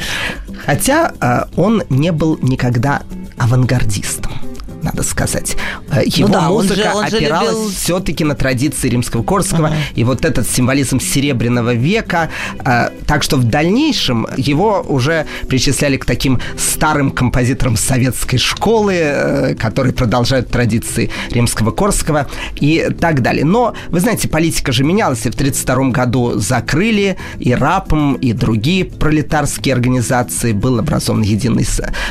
[0.65, 3.01] Хотя э, он не был никогда
[3.37, 4.50] авангардистом
[4.81, 5.55] надо сказать.
[5.91, 7.69] Э, его ну да, музыка он же, он опиралась любил...
[7.69, 9.77] все-таки на традиции римского Корского ага.
[9.95, 12.29] и вот этот символизм Серебряного века.
[12.65, 19.55] Э, так что в дальнейшем его уже причисляли к таким старым композиторам советской школы, э,
[19.55, 23.45] которые продолжают традиции римского Корского и так далее.
[23.45, 28.85] Но, вы знаете, политика же менялась, и в 1932 году закрыли и РАПом, и другие
[28.85, 30.51] пролетарские организации.
[30.51, 31.65] Был образован единый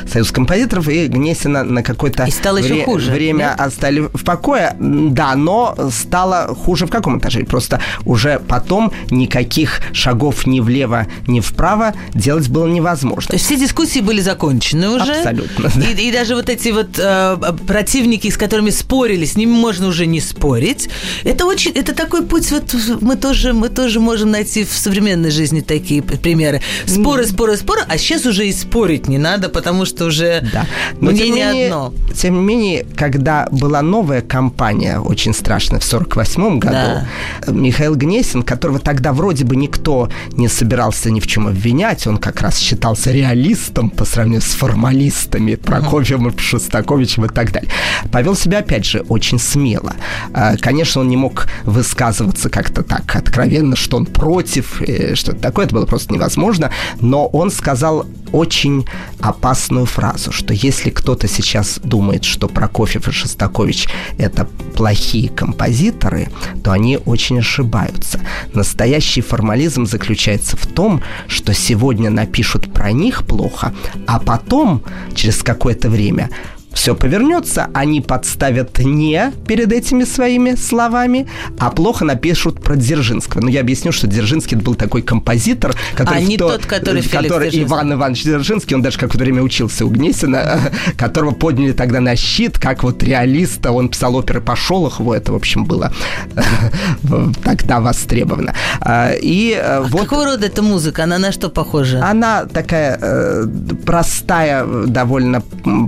[0.06, 2.24] союз композиторов, и Гнесина на какой-то...
[2.24, 2.30] И
[2.64, 3.11] еще хуже.
[3.11, 3.61] Время нет?
[3.61, 7.44] оставили в покое, да, но стало хуже в каком этаже?
[7.44, 13.29] Просто уже потом никаких шагов ни влево, ни вправо делать было невозможно.
[13.29, 15.12] То есть все дискуссии были закончены уже?
[15.12, 15.70] Абсолютно.
[15.75, 15.87] Да.
[15.87, 20.07] И, и даже вот эти вот э, противники, с которыми спорили, с ними можно уже
[20.07, 20.88] не спорить.
[21.25, 25.61] Это очень, это такой путь, вот мы тоже, мы тоже можем найти в современной жизни
[25.61, 26.61] такие примеры.
[26.87, 30.66] Споры, споры, споры, а сейчас уже и спорить не надо, потому что уже да.
[31.01, 31.94] Но мнение тем не менее, одно.
[32.14, 37.07] Тем не менее, когда была новая кампания, очень страшная, в 48 году, да.
[37.47, 42.41] Михаил Гнесин, которого тогда вроде бы никто не собирался ни в чем обвинять, он как
[42.41, 46.41] раз считался реалистом по сравнению с формалистами Прокофьевым, uh-huh.
[46.41, 47.71] Шостаковичем и так далее,
[48.11, 49.95] повел себя, опять же, очень смело.
[50.33, 54.83] А, конечно, он не мог высказываться как-то так откровенно, что он против,
[55.15, 58.87] что-то такое, это было просто невозможно, но он сказал очень
[59.21, 66.29] опасную фразу, что если кто-то сейчас думает, что Прокофьев и Шостакович– это плохие композиторы,
[66.64, 68.20] то они очень ошибаются.
[68.55, 73.74] Настоящий формализм заключается в том, что сегодня напишут про них плохо,
[74.07, 74.83] а потом,
[75.14, 76.31] через какое-то время,
[76.72, 81.26] все повернется, они подставят не перед этими своими словами,
[81.59, 83.40] а плохо напишут про Дзержинского.
[83.40, 86.18] Но ну, я объясню, что Дзержинский был такой композитор, который...
[86.18, 89.90] А не то, тот, который Который Иван Иванович Дзержинский, он даже какое-то время учился у
[89.90, 90.61] Гнесина,
[90.96, 95.37] которого подняли тогда на щит, как вот реалиста, он писал оперы по Шолохову, это, в
[95.37, 95.92] общем, было
[97.44, 98.54] тогда востребовано.
[98.80, 100.02] А, и э, а вот...
[100.02, 101.04] какого рода эта музыка?
[101.04, 102.04] Она на что похожа?
[102.04, 103.46] Она такая э,
[103.85, 105.42] простая довольно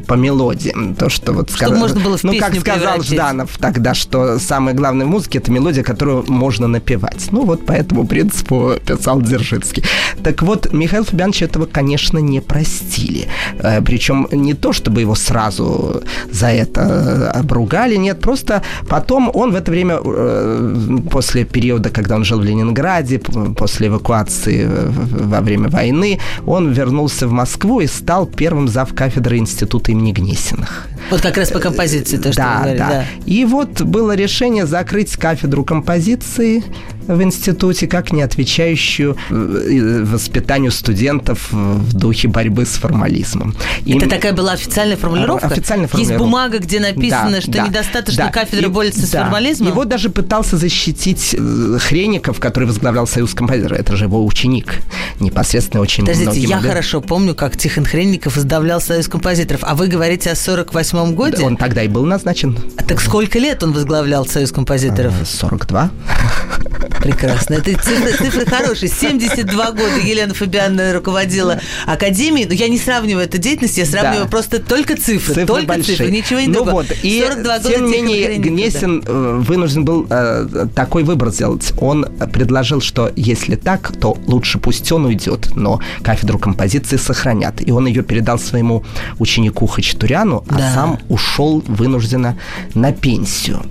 [0.06, 1.50] по мелодии то, что вот...
[1.50, 5.50] Чтобы можно было в Ну, как сказал Жданов тогда, что самое главное в музыке– это
[5.50, 7.28] мелодия, которую можно напевать.
[7.30, 9.84] Ну, вот по этому принципу писал Дзержинский.
[10.22, 13.26] Так вот, Михаил Фабианович этого, конечно, не простили.
[13.58, 19.56] Э, Причем не то, чтобы его сразу за это обругали, нет, просто потом он в
[19.56, 26.18] это время, э, после периода, когда он жил в Ленинграде, после эвакуации во время войны,
[26.46, 30.88] он вернулся в Москву и стал первым зав кафедры Института имени Гнесина данных.
[31.10, 32.88] Вот как раз по композиции то, что да, вы говорили, да.
[32.88, 33.04] да.
[33.26, 36.62] И вот было решение закрыть кафедру композиции
[37.06, 43.54] в институте как не отвечающую э, воспитанию студентов в духе борьбы с формализмом.
[43.84, 45.46] И Это такая была официальная формулировка?
[45.46, 46.12] Официальная формулировка.
[46.12, 48.30] Есть бумага, где написано, да, что да, недостаточно да.
[48.30, 49.24] кафедра борется с да.
[49.24, 49.68] формализмом?
[49.68, 53.78] Его даже пытался защитить э, Хреников, который возглавлял Союз композиторов.
[53.78, 54.76] Это же его ученик.
[55.20, 56.70] Непосредственно очень Подождите, я модель...
[56.70, 59.62] хорошо помню, как Тихон Хренников возглавлял Союз композиторов.
[59.64, 61.38] А вы говорите о 48-м годе?
[61.38, 62.58] Да, он тогда и был назначен.
[62.76, 65.14] А так сколько лет он возглавлял Союз композиторов?
[65.24, 65.90] 42.
[67.00, 67.54] Прекрасно.
[67.54, 68.88] Это цифры, цифры хорошие.
[68.88, 72.46] 72 года Елена Фабиановна руководила Академией.
[72.46, 74.30] Но я не сравниваю эту деятельность, я сравниваю да.
[74.30, 75.34] просто только цифры.
[75.34, 75.96] цифры только большие.
[75.96, 76.74] цифры, ничего не ну другого.
[76.74, 76.86] Вот.
[77.02, 79.02] И 42 года тем не менее Гнесин.
[79.06, 81.72] Э, вынужден был э, такой выбор сделать.
[81.78, 87.60] Он предложил, что если так, то лучше пусть он уйдет, но кафедру композиции сохранят.
[87.60, 88.84] И он ее передал своему
[89.18, 92.38] ученику Хачатуряну, а сам ушел вынужденно
[92.74, 93.62] на пенсию.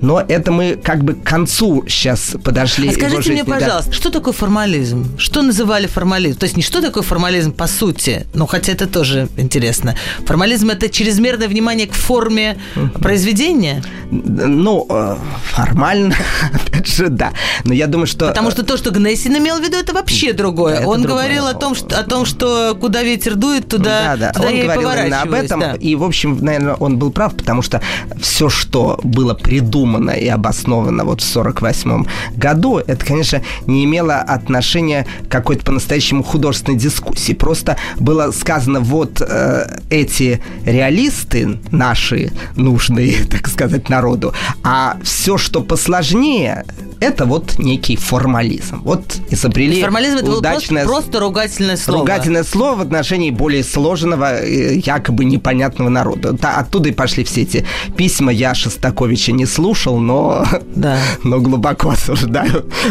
[0.00, 3.96] Но это мы как бы к концу сейчас подошли А скажите мне, пожалуйста, да.
[3.96, 5.18] что такое формализм?
[5.18, 6.38] Что называли формализм?
[6.38, 9.94] То есть не что такое формализм по сути, ну хотя это тоже интересно.
[10.26, 12.58] Формализм это чрезмерное внимание к форме
[13.00, 13.82] произведения?
[14.10, 15.16] Ну, э,
[15.52, 16.14] формально,
[16.52, 17.32] опять же, да.
[17.64, 18.28] Но я думаю, что...
[18.28, 20.76] Потому что то, что Гнессин имел в виду, это вообще другое.
[20.76, 21.24] Это Он другое.
[21.24, 24.32] говорил о том, что, о том, что куда ветер дует, туда, да, да.
[24.32, 25.60] туда Он я говорил именно об этом.
[25.60, 25.74] Да.
[25.74, 27.82] И, в общем, наверное, он был прав, потому что
[28.20, 32.04] все, что было придумано и обосновано вот в 48
[32.36, 32.47] году,
[32.80, 37.32] это, конечно, не имело отношения к какой-то по-настоящему художественной дискуссии.
[37.32, 44.32] Просто было сказано, вот э, эти реалисты наши, нужные, так сказать, народу,
[44.62, 46.64] а все, что посложнее,
[47.00, 48.82] это вот некий формализм.
[48.82, 50.84] Вот изобрели формализм это удачное...
[50.84, 52.00] просто, просто ругательное слово.
[52.00, 56.36] Ругательное слово в отношении более сложенного, э, якобы непонятного народа.
[56.42, 57.64] Оттуда и пошли все эти
[57.96, 58.32] письма.
[58.32, 60.98] Я Шостаковича не слушал, но, да.
[61.24, 62.37] но глубоко осуждаю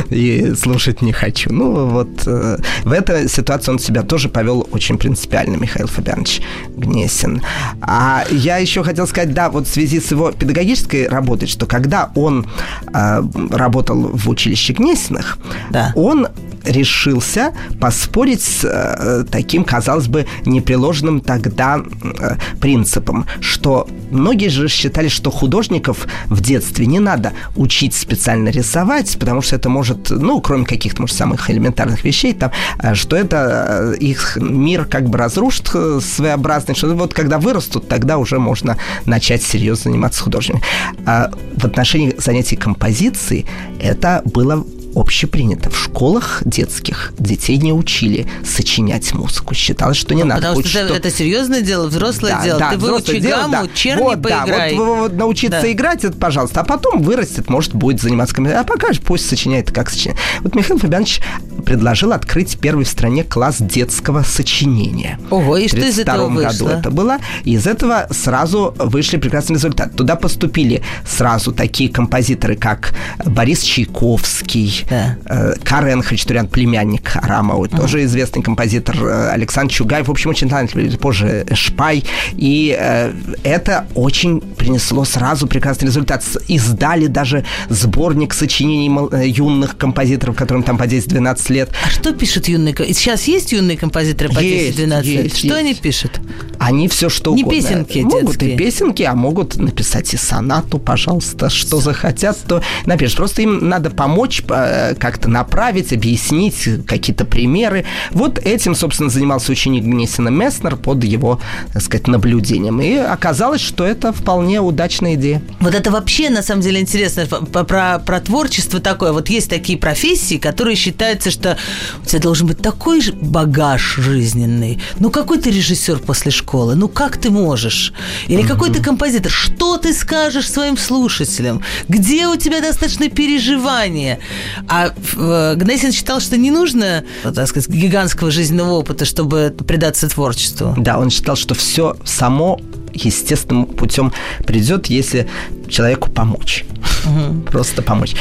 [0.09, 1.51] и слушать не хочу.
[1.51, 7.41] Ну вот э, в этой ситуации он себя тоже повел очень принципиально, Михаил Фабианович Гнесин.
[7.81, 12.11] А я еще хотел сказать, да, вот в связи с его педагогической работой, что когда
[12.15, 12.45] он
[12.93, 15.37] э, работал в училище Гнесиных,
[15.69, 15.91] да.
[15.95, 16.27] он
[16.67, 25.07] решился поспорить с э, таким, казалось бы, непреложным тогда э, принципом, что многие же считали,
[25.07, 30.65] что художников в детстве не надо учить специально рисовать, потому что это может, ну, кроме
[30.65, 35.69] каких-то, может, самых элементарных вещей, там, э, что это э, их мир как бы разрушит
[35.73, 40.61] э, своеобразный, что вот когда вырастут, тогда уже можно начать серьезно заниматься художником.
[41.05, 43.45] А в отношении занятий композицией
[43.79, 44.65] это было
[44.99, 45.69] общепринято.
[45.69, 49.53] В школах детских детей не учили сочинять музыку.
[49.53, 50.41] Считалось, что не ну, надо.
[50.41, 52.59] Потому что, что это серьезное дело, взрослое да, дело.
[52.59, 53.67] Да, Ты выучи гамму, да.
[53.73, 54.71] черни вот, поиграй.
[54.71, 55.71] Да, вот, вот научиться да.
[55.71, 56.61] играть, это пожалуйста.
[56.61, 58.63] А потом вырастет, может, будет заниматься компьютером.
[58.63, 60.19] А пока пусть сочиняет, как сочиняет.
[60.41, 61.21] Вот Михаил Фабианович
[61.65, 65.19] предложил открыть первый в стране класс детского сочинения.
[65.29, 66.49] Ого, и что из этого вышло?
[66.49, 67.17] году это было.
[67.43, 69.95] И из этого сразу вышли прекрасный результат.
[69.95, 72.93] Туда поступили сразу такие композиторы, как
[73.25, 75.17] Борис Чайковский, да.
[75.25, 80.49] Э, Карен Хачатурян, племянник Арамова, uh тоже известный композитор э, Александр Чугаев, в общем, очень
[80.49, 82.03] талантливый, позже Шпай.
[82.33, 86.23] И э, это очень принесло сразу прекрасный результат.
[86.47, 88.89] Издали даже сборник сочинений
[89.27, 91.69] юных композиторов, которым там по 10-12 лет.
[91.85, 95.35] А что пишут юные Сейчас есть юные композиторы по 10-12 лет?
[95.35, 95.51] Что есть.
[95.51, 96.19] они пишут?
[96.67, 97.61] Они все что Не угодно.
[97.61, 98.53] песенки Могут детские.
[98.53, 103.17] и песенки, а могут написать и сонату, пожалуйста, что захотят, то напишут.
[103.17, 107.85] Просто им надо помочь Э, как-то направить, объяснить какие-то примеры.
[108.11, 111.39] Вот этим, собственно, занимался ученик Гнесина Месснер под его,
[111.73, 112.81] так сказать, наблюдением.
[112.81, 115.41] И оказалось, что это вполне удачная идея.
[115.59, 119.11] Вот это вообще, на самом деле, интересно про, про, про творчество такое.
[119.11, 121.57] Вот есть такие профессии, которые считаются, что
[122.01, 124.81] у тебя должен быть такой же багаж жизненный.
[124.99, 126.56] Ну, какой ты режиссер после школы?
[126.65, 127.93] Ну, как ты можешь?
[128.27, 128.47] Или mm-hmm.
[128.47, 129.31] какой ты композитор?
[129.31, 131.61] Что ты скажешь своим слушателям?
[131.87, 134.19] Где у тебя достаточно переживания?
[134.67, 140.73] А э, Гнесин считал, что не нужно, так сказать, гигантского жизненного опыта, чтобы предаться творчеству.
[140.77, 142.59] Да, он считал, что все само
[142.93, 144.13] естественным путем
[144.45, 145.27] придет, если
[145.69, 146.65] человеку помочь.
[147.05, 147.41] Угу.
[147.51, 148.15] Просто помочь.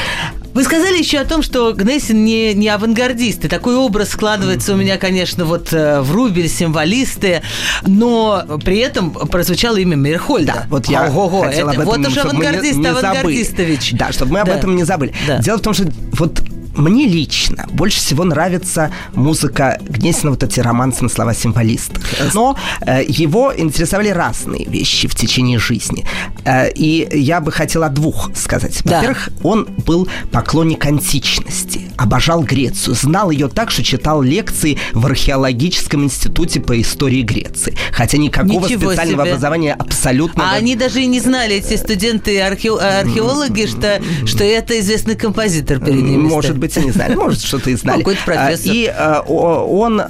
[0.56, 3.44] Вы сказали еще о том, что Гнессин не, не авангардист.
[3.44, 7.42] И такой образ складывается у меня, конечно, вот э, в Рубель, символисты,
[7.82, 10.52] но при этом прозвучало имя Мирхольда.
[10.54, 13.92] Да, вот я Ого-го, хотел это, об этом, Вот уже авангардист, авангардистович.
[13.98, 14.52] Да, чтобы мы да.
[14.52, 15.12] об этом не забыли.
[15.26, 15.40] Да.
[15.40, 16.40] Дело в том, что вот
[16.76, 22.04] мне лично больше всего нравится музыка Гнесина, вот эти романсы на слова символистов.
[22.34, 26.04] Но э, его интересовали разные вещи в течение жизни.
[26.44, 28.80] Э, и я бы хотела двух сказать.
[28.84, 28.96] Да.
[28.96, 36.04] Во-первых, он был поклонник античности, обожал Грецию, знал ее так, что читал лекции в археологическом
[36.04, 37.76] институте по истории Греции.
[37.92, 39.32] Хотя никакого Ничего специального себе.
[39.32, 40.50] образования абсолютно...
[40.50, 46.02] А они даже и не знали, эти студенты археологи, что, что это известный композитор перед
[46.02, 46.16] ними.
[46.16, 47.14] Может быть и не знали.
[47.14, 47.98] Может, что-то и знали.
[48.06, 48.72] Какой-то профессор.
[48.72, 50.02] И э, он,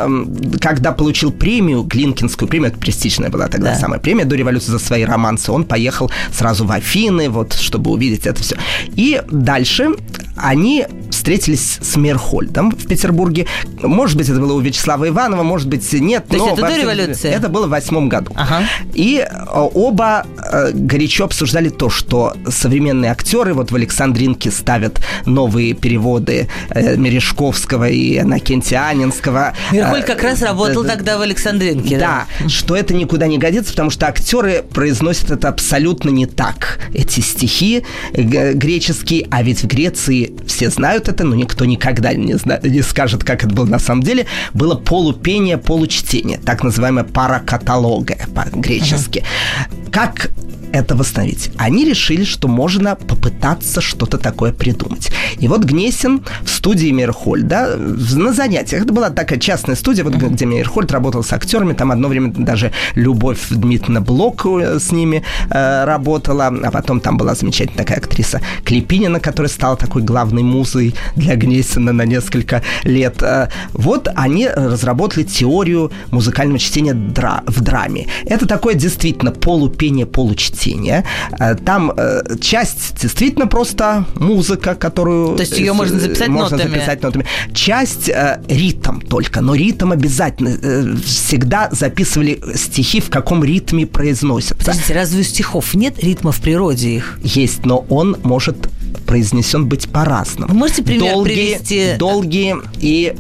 [0.61, 3.79] когда получил премию, Глинкинскую премию, это престижная была тогда да.
[3.79, 8.27] самая премия до революции за свои романсы, он поехал сразу в Афины, вот, чтобы увидеть
[8.27, 8.57] это все.
[8.95, 9.91] И дальше
[10.37, 10.87] они
[11.27, 13.49] встретились с Мерхольдом в Петербурге.
[13.83, 16.25] Может быть, это было у Вячеслава Иванова, может быть, нет.
[16.29, 17.29] То но есть это до революции?
[17.29, 18.31] Это было в восьмом году.
[18.37, 18.63] Ага.
[18.95, 25.75] И э, оба э, горячо обсуждали то, что современные актеры вот в Александринке ставят новые
[25.75, 29.55] переводы э, Мережковского и Анакентианинского.
[29.73, 31.99] Мерхольд как раз работал тогда в Александринке.
[31.99, 36.79] Да, да, что это никуда не годится, потому что актеры произносят это абсолютно не так.
[36.95, 42.61] Эти стихи греческие, а ведь в Греции все знают это, но никто никогда не, зна-
[42.63, 49.19] не скажет, как это было на самом деле, было полупение, получтение, так называемая паракаталога по-гречески.
[49.19, 49.91] Uh-huh.
[49.91, 50.31] Как
[50.77, 51.51] это восстановить.
[51.57, 55.11] Они решили, что можно попытаться что-то такое придумать.
[55.39, 60.45] И вот Гнесин в студии Мейерхольда на занятиях, это была такая частная студия, вот где
[60.45, 65.85] Мейерхольд работал с актерами, там одно время даже Любовь Дмитриевна Блок э, с ними э,
[65.85, 71.37] работала, а потом там была замечательная такая актриса Клепинина, которая стала такой главной музой для
[71.37, 73.23] Гнесина на несколько лет.
[73.23, 78.07] Э, вот они разработали теорию музыкального чтения дра- в драме.
[78.27, 81.05] Это такое действительно полупение, получтение чтения.
[81.39, 85.37] Э, там э, часть действительно просто музыка, которую...
[85.37, 86.75] То есть ее можно записать можно нотами?
[86.75, 87.27] записать нотами.
[87.55, 90.97] Часть э, ритм только, но ритм обязательно.
[91.05, 94.55] Всегда записывали стихи, в каком ритме произносятся.
[94.57, 97.19] Подождите, разве у стихов нет ритма в природе их?
[97.23, 98.69] Есть, но он может
[99.07, 100.53] произнесен быть по-разному.
[100.53, 101.95] Вы можете пример долгие, привести?
[101.99, 103.15] Долгие и,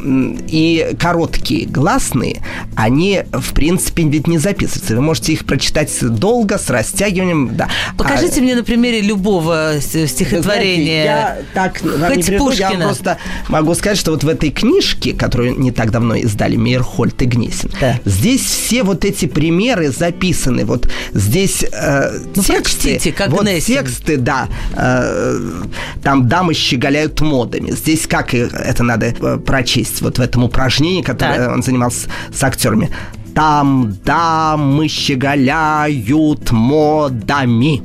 [0.49, 2.43] и короткие гласные,
[2.74, 4.95] они, в принципе, ведь не записываются.
[4.95, 7.57] Вы можете их прочитать долго, с растягиванием.
[7.57, 7.68] Да.
[7.97, 11.05] Покажите а, мне на примере любого стихотворения.
[11.05, 12.72] Знаете, я так вам Хоть не приду, Пушкина.
[12.72, 13.18] я просто
[13.49, 17.70] могу сказать, что вот в этой книжке, которую не так давно издали Мейерхольд и Гнесин,
[17.80, 18.01] да.
[18.05, 20.64] здесь все вот эти примеры записаны.
[20.64, 23.76] Вот здесь э, ну, тексты, прочтите, как вот Гнесин.
[23.76, 25.62] тексты, да, э,
[26.02, 27.70] там дамы щеголяют модами.
[27.70, 31.52] Здесь как это надо э, прочесть вот в этом упражнении, которое так.
[31.52, 32.90] он занимался с актерами.
[33.34, 37.82] Там дамы щеголяют модами.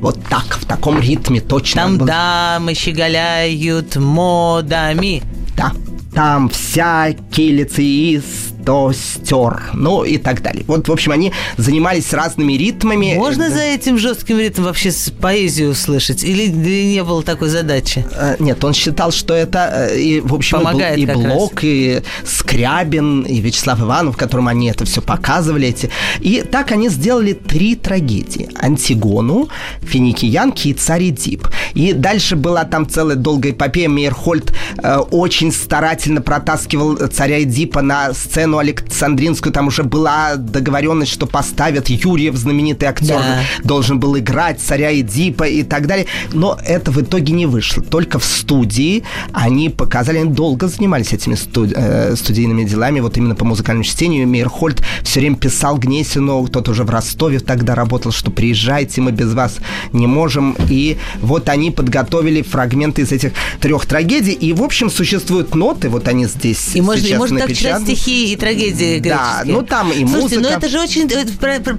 [0.00, 1.82] Вот так, в таком ритме точно.
[1.82, 5.22] Там дамы щеголяют модами.
[5.56, 5.72] Да.
[6.14, 10.62] Там всякий лицеист то стер, ну и так далее.
[10.68, 13.14] Вот, в общем, они занимались разными ритмами.
[13.16, 16.22] Можно за этим жестким ритмом вообще поэзию услышать?
[16.22, 18.06] Или, или не было такой задачи?
[18.38, 21.64] Нет, он считал, что это и, в общем, Помогает и, и Блок, раз.
[21.64, 25.66] и Скрябин, и Вячеслав Иванов, которым они это все показывали.
[25.66, 25.90] Эти.
[26.20, 28.50] И так они сделали три трагедии.
[28.54, 29.48] Антигону,
[29.82, 31.48] Финикиянки и Царь Эдип.
[31.74, 33.88] И дальше была там целая долгая эпопея.
[33.88, 41.26] Мейерхольд э, очень старательно протаскивал царя Эдипа на сцену Александринскую, там уже была договоренность, что
[41.26, 43.42] поставят Юрьев, знаменитый актер, да.
[43.64, 46.06] должен был играть царя Эдипа и так далее.
[46.32, 47.82] Но это в итоге не вышло.
[47.82, 49.02] Только в студии
[49.32, 54.26] они показали, они долго занимались этими студи- э, студийными делами, вот именно по музыкальному чтению.
[54.26, 59.32] Мейерхольд все время писал Гнесину, тот уже в Ростове тогда работал, что приезжайте, мы без
[59.32, 59.56] вас
[59.92, 60.56] не можем.
[60.68, 64.32] И вот они подготовили фрагменты из этих трех трагедий.
[64.32, 68.32] И, в общем, существуют ноты, вот они здесь И можно, и можно так читать стихи
[68.32, 70.40] и трагедии Да, ну там и Слушайте, музыка.
[70.42, 71.08] ну это же очень,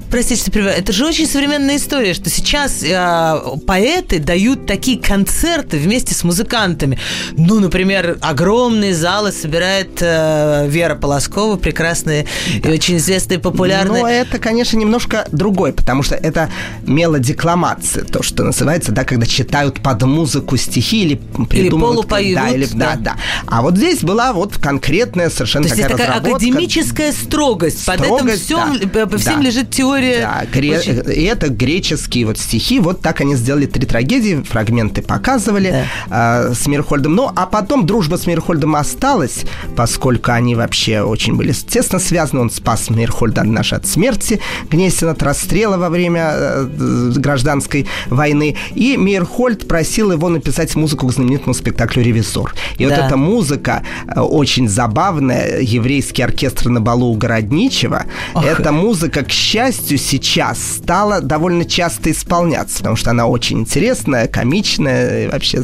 [0.10, 6.14] простите, что это же очень современная история, что сейчас э, поэты дают такие концерты вместе
[6.14, 6.98] с музыкантами.
[7.34, 12.26] Ну, например, огромные залы собирает э, Вера Полоскова, прекрасная
[12.62, 12.70] да.
[12.70, 14.02] и очень известная популярная.
[14.02, 16.50] Но это, конечно, немножко другой, потому что это
[16.84, 21.56] мелодекламация, то, что называется, да, когда читают под музыку стихи или придумывают...
[21.56, 22.36] Или полупоют.
[22.36, 23.16] Да, или, да, да, да.
[23.48, 27.82] А вот здесь была вот конкретная совершенно то такая такая академическая строгость.
[27.82, 29.42] строгость Под этим всем, да, по всем да.
[29.42, 30.22] лежит теория.
[30.22, 30.78] Да, гре...
[30.78, 31.04] Очень...
[31.12, 32.80] и это греческие вот стихи.
[32.80, 36.50] Вот так они сделали три трагедии, фрагменты показывали да.
[36.50, 37.16] э, с Мирхольдом.
[37.16, 39.44] Ну, а потом дружба с Мирхольдом осталась,
[39.76, 42.42] поскольку они вообще очень были тесно связаны.
[42.42, 44.40] Он спас Мирхольда наш от смерти,
[44.70, 48.56] Гнесин от расстрела во время э, гражданской войны.
[48.76, 52.54] И Мирхольд просил его написать музыку к знаменитому спектаклю «Ревизор».
[52.78, 52.90] И да.
[52.96, 58.06] вот эта музыка э, очень забавная, еврейский оркестр на балу у Городничева.
[58.34, 58.46] Ох.
[58.46, 65.30] Эта музыка, к счастью, сейчас стала довольно часто исполняться, потому что она очень интересная, комичная,
[65.30, 65.62] вообще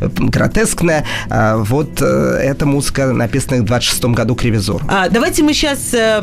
[0.00, 1.04] гротескная.
[1.28, 4.84] Вот эта музыка написана в 26 году к ревизору.
[4.88, 6.20] А, давайте мы сейчас э,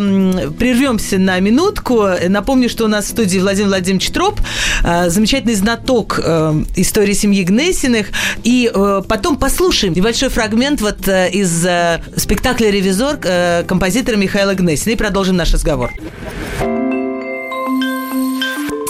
[0.57, 2.07] прервемся на минутку.
[2.27, 4.39] Напомню, что у нас в студии Владимир Владимирович Троп,
[4.83, 8.07] э, замечательный знаток э, истории семьи Гнесиных.
[8.43, 13.63] И э, потом послушаем небольшой фрагмент вот э, из э, спектакля «Ревизор» э,
[13.97, 14.93] композитора Михаила Гнесина.
[14.93, 15.91] И продолжим наш разговор.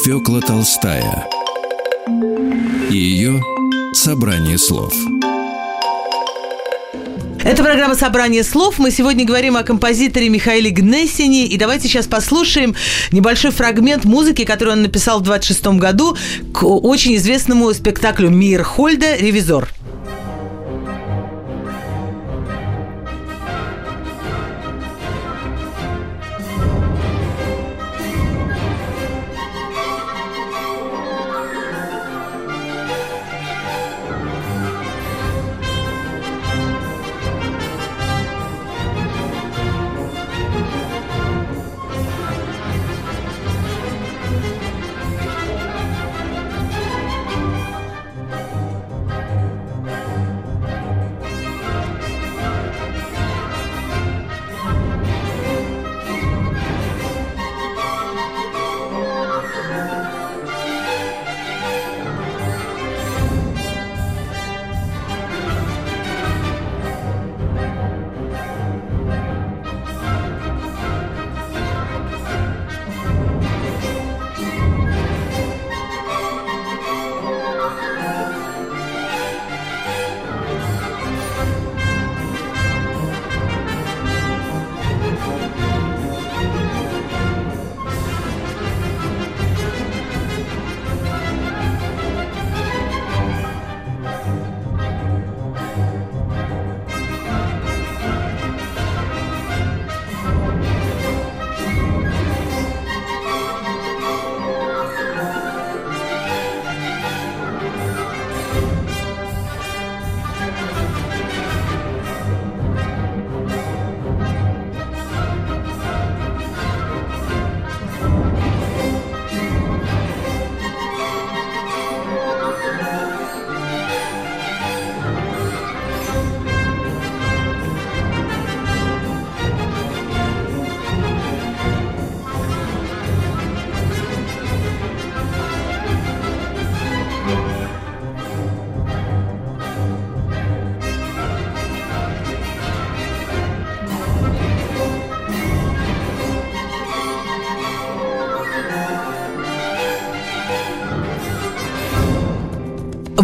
[0.03, 1.27] Фёкла Толстая
[2.89, 3.41] и ее
[3.93, 4.93] собрание слов.
[7.43, 8.79] Это программа «Собрание слов».
[8.79, 11.45] Мы сегодня говорим о композиторе Михаиле Гнессине.
[11.45, 12.75] И давайте сейчас послушаем
[13.13, 16.17] небольшой фрагмент музыки, который он написал в 26 году
[16.53, 19.15] к очень известному спектаклю «Мир Хольда.
[19.15, 19.69] Ревизор».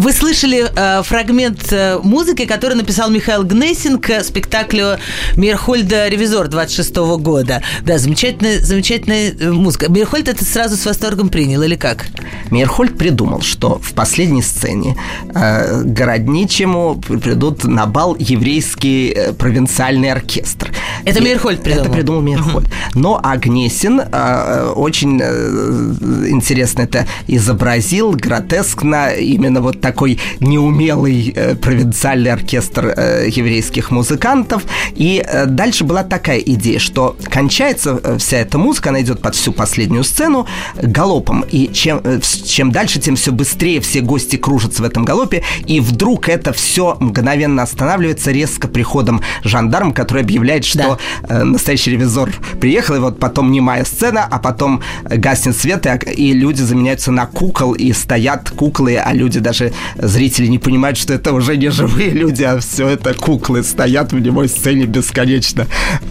[0.04, 4.98] Вы слышали э, фрагмент э, музыки, который написал Михаил Гнесин к спектаклю
[5.34, 7.62] Мирхольда «Ревизор» 26 года.
[7.80, 9.90] Да, замечательная, замечательная э, музыка.
[9.90, 12.04] Мирхольд это сразу с восторгом принял или как?
[12.50, 14.94] Мирхольд придумал, что в последней сцене
[15.34, 20.70] э, городничему придут на бал еврейский э, провинциальный оркестр.
[21.04, 21.84] Это И Мирхольд придумал?
[21.84, 22.68] Это придумал Мирхольд.
[22.94, 25.94] Но Агнесин э, очень э,
[26.28, 34.64] интересно это изобразил, гротескно, именно вот такой неумелый э, провинциальный оркестр э, еврейских музыкантов.
[34.94, 39.34] И э, дальше была такая идея, что кончается э, вся эта музыка, она идет под
[39.34, 40.46] всю последнюю сцену
[40.76, 41.44] галопом.
[41.50, 45.42] И чем, э, чем дальше, тем все быстрее все гости кружатся в этом галопе.
[45.66, 50.93] И вдруг это все мгновенно останавливается резко приходом жандарма, который объявляет, что да.
[51.28, 56.32] Э, настоящий ревизор приехал, и вот потом немая сцена, а потом гаснет свет, и, и
[56.32, 61.32] люди заменяются на кукол, и стоят куклы, а люди даже, зрители не понимают, что это
[61.32, 65.66] уже не живые люди, а все это куклы стоят в немой сцене бесконечно.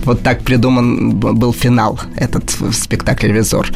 [0.06, 3.68] Вот так придуман был финал этот спектакль «Ревизор»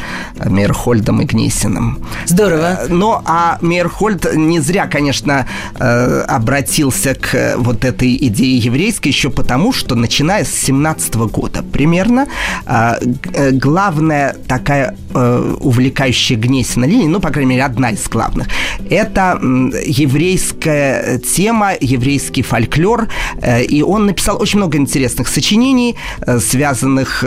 [0.45, 1.99] Мейерхольдом и Гнесиным.
[2.25, 2.79] Здорово.
[2.81, 5.47] Э, но а Мейерхольд не зря, конечно,
[5.79, 10.96] э, обратился к вот этой идее еврейской еще потому, что начиная с 17
[11.27, 12.27] года примерно
[12.65, 18.47] э, главная такая увлекающая Гнесина линия, ну, по крайней мере, одна из главных,
[18.89, 23.07] это еврейская тема, еврейский фольклор,
[23.67, 25.95] и он написал очень много интересных сочинений,
[26.39, 27.23] связанных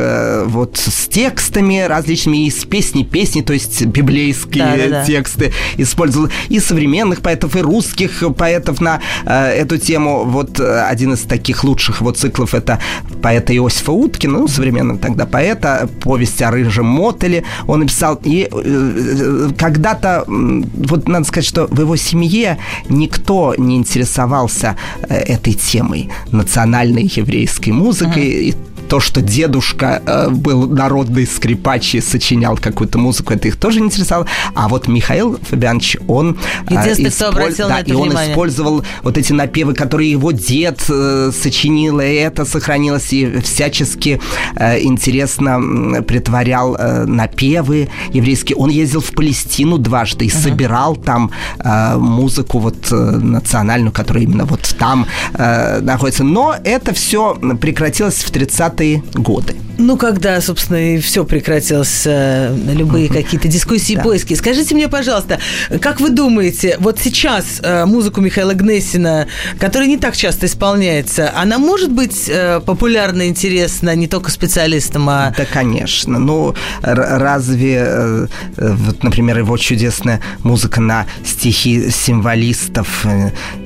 [0.46, 5.04] вот с текстами различными, из песни песни, то есть библейские да, да, да.
[5.04, 10.24] тексты, использовал и современных поэтов, и русских поэтов на э, эту тему.
[10.24, 12.80] Вот э, один из таких лучших вот циклов это
[13.22, 18.20] поэта Иосифа Уткина, ну, современного тогда поэта, повесть о рыжем мотеле он написал.
[18.24, 22.58] И э, э когда-то, вот надо сказать, что в его семье
[22.88, 24.76] никто не интересовался
[25.08, 28.50] э, этой темой национальной еврейской музыкой.
[28.50, 28.69] Uh-huh.
[28.90, 33.80] И то, что дедушка э, был народный скрипач и сочинял какую-то музыку, это их тоже
[33.80, 34.26] интересовало.
[34.54, 36.38] А вот Михаил Фабианович, он...
[36.68, 37.54] Э, Единственный, исполь...
[37.68, 38.16] да, и внимание.
[38.16, 44.20] он использовал вот эти напевы, которые его дед э, сочинил, и это сохранилось, и всячески
[44.56, 48.56] э, интересно притворял э, напевы еврейские.
[48.56, 50.42] Он ездил в Палестину дважды и uh-huh.
[50.42, 56.24] собирал там э, музыку вот э, национальную, которая именно вот там э, находится.
[56.24, 59.69] Но это все прекратилось в 30 20 годы.
[59.80, 64.02] Ну, когда, собственно, и все прекратилось, э, любые какие-то дискуссии, да.
[64.02, 64.34] поиски.
[64.34, 65.40] Скажите мне, пожалуйста,
[65.80, 69.26] как вы думаете, вот сейчас э, музыку Михаила Гнесина,
[69.58, 75.32] которая не так часто исполняется, она может быть э, популярна, интересна не только специалистам, а...
[75.34, 76.18] Да, конечно.
[76.18, 83.06] Ну, разве, вот, например, его чудесная музыка на стихи символистов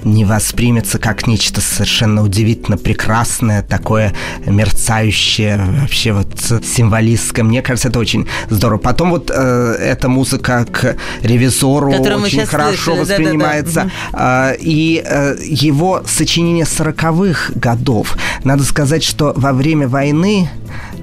[0.05, 4.13] не воспримется как нечто совершенно удивительно прекрасное, такое
[4.47, 7.45] мерцающее вообще вообще вот символистское.
[7.45, 8.79] Мне кажется, это очень здорово.
[8.79, 13.01] Потом вот э, эта музыка к ревизору Которую очень хорошо слышали.
[13.01, 13.75] воспринимается.
[13.75, 14.55] Да, да, да.
[14.59, 18.17] И э, его сочинение 40-х годов.
[18.45, 20.49] Надо сказать, что во время войны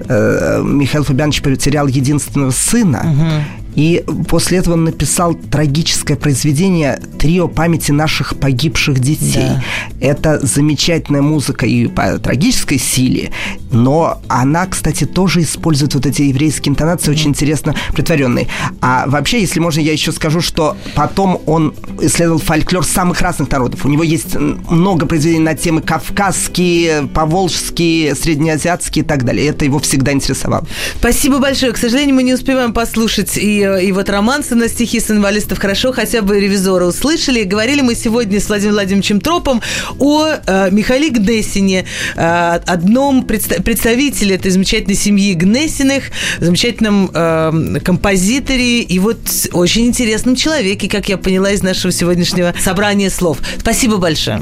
[0.07, 3.01] э, Михаил Фабианович потерял единственного сына.
[3.11, 3.60] Угу.
[3.75, 9.47] И после этого он написал трагическое произведение «Трио памяти наших погибших детей».
[9.47, 9.63] Да.
[9.99, 13.31] Это замечательная музыка и по трагической силе,
[13.71, 18.47] но она, кстати, тоже использует вот эти еврейские интонации, очень интересно притворенные.
[18.81, 23.85] А вообще, если можно, я еще скажу, что потом он исследовал фольклор самых разных народов.
[23.85, 29.47] У него есть много произведений на темы кавказские, поволжские, среднеазиатские и так далее.
[29.47, 30.65] Это его всегда интересовало.
[30.97, 31.71] Спасибо большое.
[31.71, 35.91] К сожалению, мы не успеваем послушать и и, вот романсы на стихи с инвалидов хорошо
[35.91, 37.43] хотя бы ревизора услышали.
[37.43, 39.61] Говорили мы сегодня с Владимиром Владимировичем Тропом
[39.99, 41.85] о э, Михаиле Гнесине,
[42.15, 46.05] э, одном предста- представителе этой замечательной семьи Гнесиных,
[46.39, 49.19] замечательном э, композиторе и вот
[49.53, 53.37] очень интересном человеке, как я поняла из нашего сегодняшнего собрания слов.
[53.59, 54.41] Спасибо большое.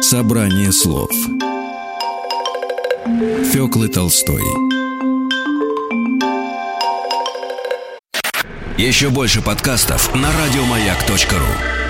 [0.00, 1.10] Собрание слов
[3.10, 4.42] Фёклы Толстой.
[8.78, 11.89] Еще больше подкастов на радиомаяк.ру